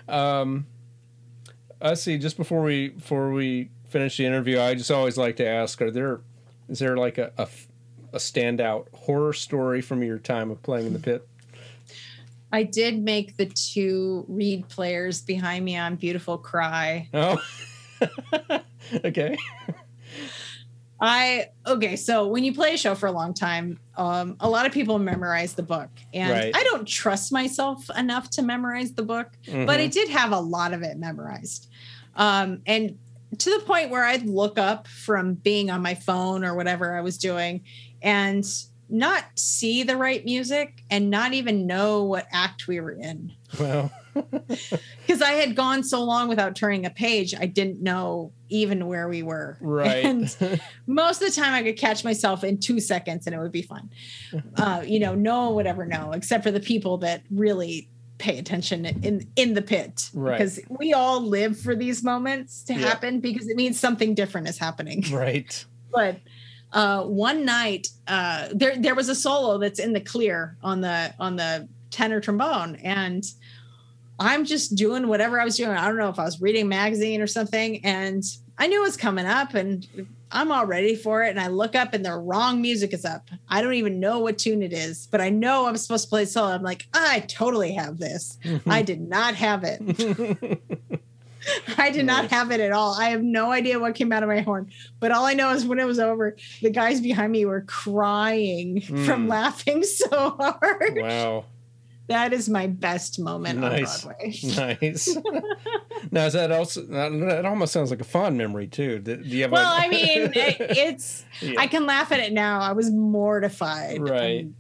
[0.08, 0.66] Um,
[1.82, 2.18] let's see.
[2.18, 5.92] Just before we before we finish the interview, I just always like to ask: Are
[5.92, 6.22] there
[6.70, 7.48] is there like a a,
[8.14, 11.28] a standout horror story from your time of playing in the pit?
[12.54, 17.10] I did make the two reed players behind me on Beautiful Cry.
[17.14, 17.42] Oh,
[19.06, 19.38] okay.
[21.04, 24.68] I okay, so when you play a show for a long time, um, a lot
[24.68, 26.56] of people memorize the book, and Right.
[26.56, 29.92] I don't trust myself enough to memorize the book, but I Mhm.
[29.92, 31.68] did have a lot of it memorized,
[32.16, 33.00] um, and
[33.38, 37.02] to the point where I'd look up from being on my phone or whatever I
[37.02, 37.64] was doing,
[38.02, 38.46] and
[38.90, 43.92] not see the right music and not even know what act we were in well,
[44.14, 49.08] because I had gone so long without turning a page, I didn't know even where
[49.08, 49.58] we were.
[49.62, 50.06] right.
[50.06, 53.52] And most of the time, I could catch myself in two seconds, and it would
[53.52, 53.90] be fun.
[54.58, 57.90] Uh, you know, no one would ever know, except for the people that really
[58.22, 60.38] pay attention in in the pit, Right.
[60.38, 62.88] because we all live for these moments to Yeah.
[62.88, 65.04] happen because it means something different is happening.
[65.12, 65.66] right.
[65.92, 66.20] But
[66.72, 71.14] uh, one night, uh, there there was a solo that's in the clear on the
[71.20, 73.24] on the tenor trombone, and
[74.20, 75.72] I'm just doing whatever I was doing.
[75.72, 78.24] I don't know if I was reading a magazine or something, and
[78.58, 79.86] I knew it was coming up, and
[80.32, 81.30] I'm all ready for it.
[81.30, 83.30] And I look up, and the wrong music is up.
[83.50, 86.26] I don't even know what tune it is, but I know I'm supposed to play
[86.26, 86.50] solo.
[86.52, 88.38] I'm like, I totally have this.
[88.68, 89.82] I did not have it.
[91.78, 92.94] I did not have it at all.
[93.00, 94.70] I have no idea what came out of my horn,
[95.00, 98.80] but all I know is when it was over, the guys behind me were crying
[98.82, 99.30] from Mm.
[99.30, 100.08] laughing so
[100.40, 100.98] hard.
[100.98, 101.46] wow.
[102.12, 104.06] That is my best moment Nice.
[104.06, 104.78] on Broadway.
[104.82, 105.18] Nice.
[106.12, 109.00] now, is that also that, almost sounds like a fond memory too?
[109.00, 109.52] Do, do you have?
[109.52, 111.60] Well, a, I mean, it, it's Yeah.
[111.60, 112.60] I can laugh at it now.
[112.60, 114.42] I was mortified, Right.
[114.42, 114.56] and,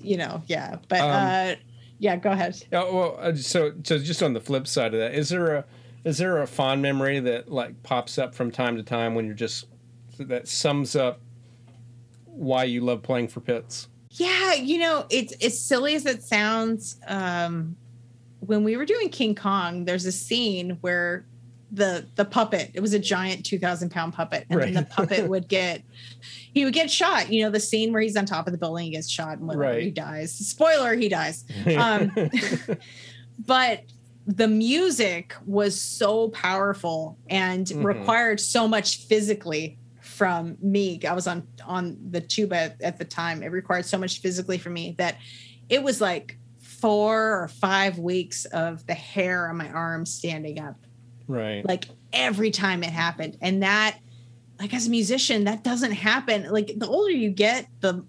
[0.00, 0.76] you know, yeah.
[0.88, 1.54] But Um, uh,
[1.98, 2.62] yeah, go ahead.
[2.72, 5.64] Oh, well, so so just on the flip side of that, is there a
[6.04, 9.34] is there a fond memory that like pops up from time to time when you're
[9.34, 9.66] just
[10.18, 11.20] that sums up
[12.24, 13.88] why you love playing for pits?
[14.16, 16.96] Yeah, you know, it's as silly as it sounds.
[17.06, 17.76] Um,
[18.40, 21.24] when we were doing King Kong, there's a scene where
[21.72, 25.28] the the puppet, it was a giant two thousand pound puppet, and then the puppet
[25.28, 25.82] would get
[26.54, 27.30] he would get shot.
[27.30, 29.46] You know, the scene where he's on top of the building, he gets shot, and
[29.48, 29.82] whatever, Right.
[29.82, 30.32] he dies.
[30.32, 31.44] Spoiler, he dies.
[31.76, 32.10] Um,
[33.46, 33.82] but
[34.26, 37.84] the music was so powerful and Mhm.
[37.84, 39.78] required so much physically
[40.16, 41.00] from me.
[41.06, 43.42] I was on on the tuba at, at the time.
[43.42, 45.16] It required so much physically for me that
[45.68, 50.76] it was like four or five weeks of the hair on my arm standing up
[51.26, 51.66] right.
[51.66, 53.98] like every time it happened and that
[54.60, 58.04] like as a musician that doesn't happen like the older you get the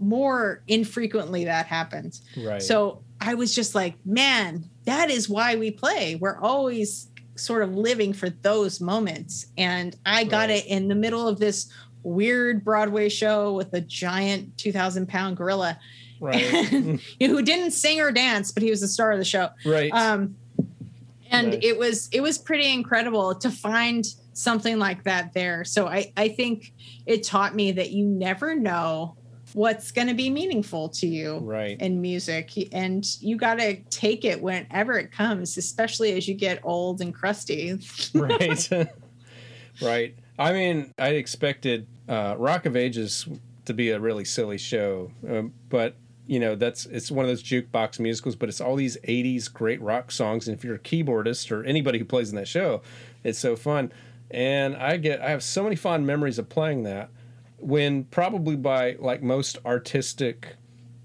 [0.00, 2.62] more infrequently that happens right.
[2.62, 7.74] so i was just like man that is why we play we're always sort of
[7.74, 9.46] living for those moments.
[9.58, 10.64] And I got Right.
[10.64, 11.68] it in the middle of this
[12.02, 15.78] weird Broadway show with a giant 2,000 pound gorilla
[16.20, 16.42] Right.
[16.72, 19.24] and, you know, who didn't sing or dance, but he was the star of the
[19.24, 19.48] show.
[19.66, 19.90] right.
[19.92, 20.36] Um,
[21.30, 21.60] and Nice.
[21.62, 24.04] it was it was pretty incredible to find
[24.34, 25.64] something like that there.
[25.64, 26.72] So I I think
[27.06, 29.16] it taught me that you never know
[29.54, 31.80] what's going to be meaningful to you right.
[31.80, 32.52] in music.
[32.72, 37.14] And you got to take it whenever it comes especially as you get old and
[37.14, 37.78] crusty.
[38.14, 38.68] Right.
[39.82, 40.14] Right.
[40.38, 43.26] I mean i expected uh, rock of ages
[43.64, 45.96] to be a really silly show um, but
[46.28, 49.82] you know that's it's one of those jukebox musicals but it's all these 80s great
[49.82, 50.46] rock songs.
[50.46, 52.82] And if you're a keyboardist or anybody who plays in that show
[53.24, 53.92] it's so fun.
[54.30, 57.10] And i get i have so many fond memories of playing that
[57.58, 60.56] when probably by like most artistic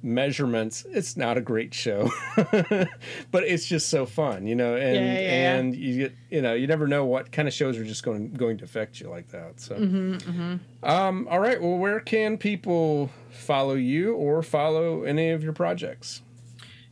[0.02, 2.10] measurements it's not a great show.
[3.32, 6.54] But it's just so fun you know and Yeah, yeah, and you get you know
[6.54, 9.28] you never know what kind of shows are just going going to affect you like
[9.30, 9.76] that so.
[9.76, 10.56] Mm-hmm,
[10.88, 16.22] um all right well where can people follow you or follow any of your projects?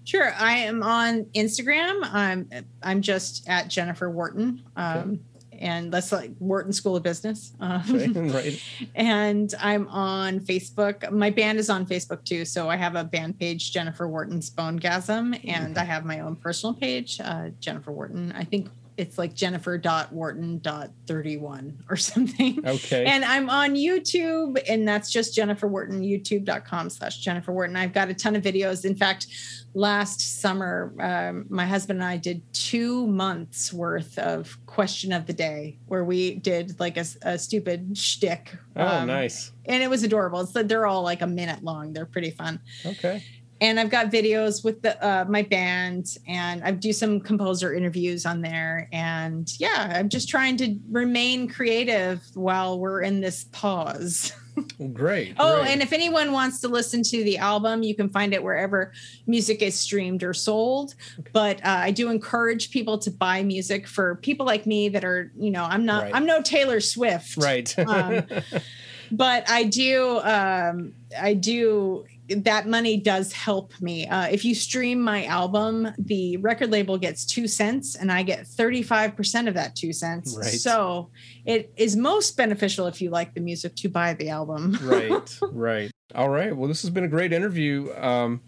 [0.03, 2.01] Sure i am on instagram.
[2.03, 2.49] I'm
[2.83, 4.63] i'm just at jennifer wharton.
[4.75, 5.21] Um,
[5.59, 8.63] and that's like wharton school of business um, okay, right
[8.95, 11.09] and I'm on Facebook.
[11.11, 15.39] My band is on Facebook too, so I have a band page, Jennifer Wharton's Bonegasm,
[15.47, 18.31] and I have my own personal page, uh, Jennifer Wharton.
[18.33, 22.67] I think it's like jennifer.wharton.31 or something.
[22.67, 27.75] okay And I'm on YouTube, and that's just Jennifer Wharton, youtube.com slash Jennifer Wharton.
[27.75, 28.85] I've got a ton of videos.
[28.85, 29.27] In fact,
[29.73, 35.33] last summer, um, my husband and I did two months worth of question of the
[35.33, 38.55] day where we did like a, a stupid shtick.
[38.75, 40.41] oh um, nice And it was adorable.
[40.41, 41.93] It's they're all like a minute long.
[41.93, 43.23] They're pretty fun okay
[43.61, 48.25] and I've got videos with the uh, my band, and I do some composer interviews
[48.25, 48.87] on there.
[48.91, 54.31] And yeah, I'm just trying to remain creative while we're in this pause.
[54.79, 55.71] well, great Oh, great.
[55.71, 58.91] and if anyone wants to listen to the album, you can find it wherever
[59.27, 60.95] music is streamed or sold.
[61.31, 65.31] But uh, I do encourage people to buy music for people like me that are,
[65.37, 66.15] you know, I'm not, Right.
[66.15, 68.23] I'm no Taylor Swift, right um,
[69.11, 72.05] but I do, um, I do.
[72.29, 74.05] That money does help me.
[74.05, 78.45] Uh, if you stream my album, the record label gets two cents, and I get
[78.45, 80.35] thirty-five percent of that two cents.
[80.37, 80.47] Right.
[80.47, 81.09] So
[81.45, 84.77] it is most beneficial if you like the music to buy the album.
[84.83, 88.41] right right all right well this has been a great interview um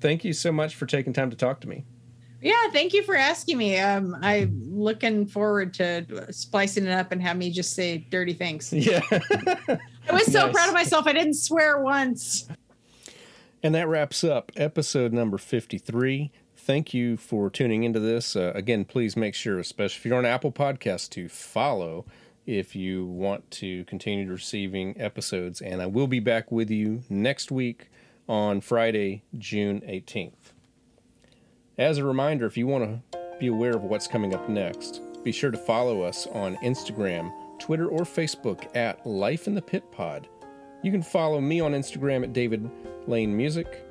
[0.00, 1.84] thank you so much for taking time to talk to me
[2.42, 3.78] Yeah, thank you for asking me.
[3.78, 8.72] Um, I'm looking forward to splicing it up and have me just say dirty things.
[8.72, 9.00] yeah
[10.08, 10.52] I was so Nice.
[10.54, 11.06] proud of myself.
[11.06, 12.48] I didn't swear once.
[13.62, 16.30] And that wraps up episode number 53.
[16.56, 18.36] Thank you for tuning into this.
[18.36, 22.04] Uh, again, please make sure, especially if you're on Apple Podcasts, to follow
[22.46, 25.60] if you want to continue receiving episodes.
[25.60, 27.88] And I will be back with you next week
[28.28, 30.52] on Friday, June 18th.
[31.78, 35.32] As a reminder, if you want to be aware of what's coming up next, be
[35.32, 40.28] sure to follow us on Instagram, Twitter, or Facebook at Life in the Pit Pod.
[40.82, 42.70] You can follow me on Instagram at David
[43.06, 43.84] Lane Music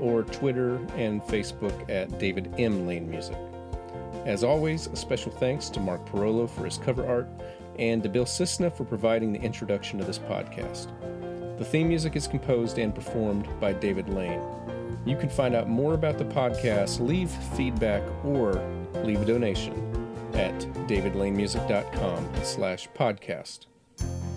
[0.00, 2.86] or Twitter and Facebook at David M.
[2.86, 3.36] Lane Music.
[4.24, 7.28] As always, a special thanks to Mark Parolo for his cover art
[7.78, 10.88] and to Bill Cisna for providing the introduction to this podcast.
[11.58, 14.40] The theme music is composed and performed by David Lane.
[15.04, 18.52] You can find out more about the podcast, leave feedback, or
[19.04, 19.88] leave a donation
[20.38, 20.58] at
[20.88, 23.66] davidlanemusic.com slash podcast.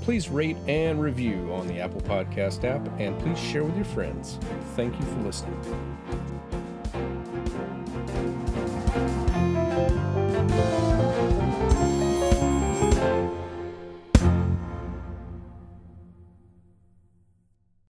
[0.02, 4.40] Please rate and review on the Apple Podcast app, and please share with your friends.
[4.76, 6.41] Thank you for listening.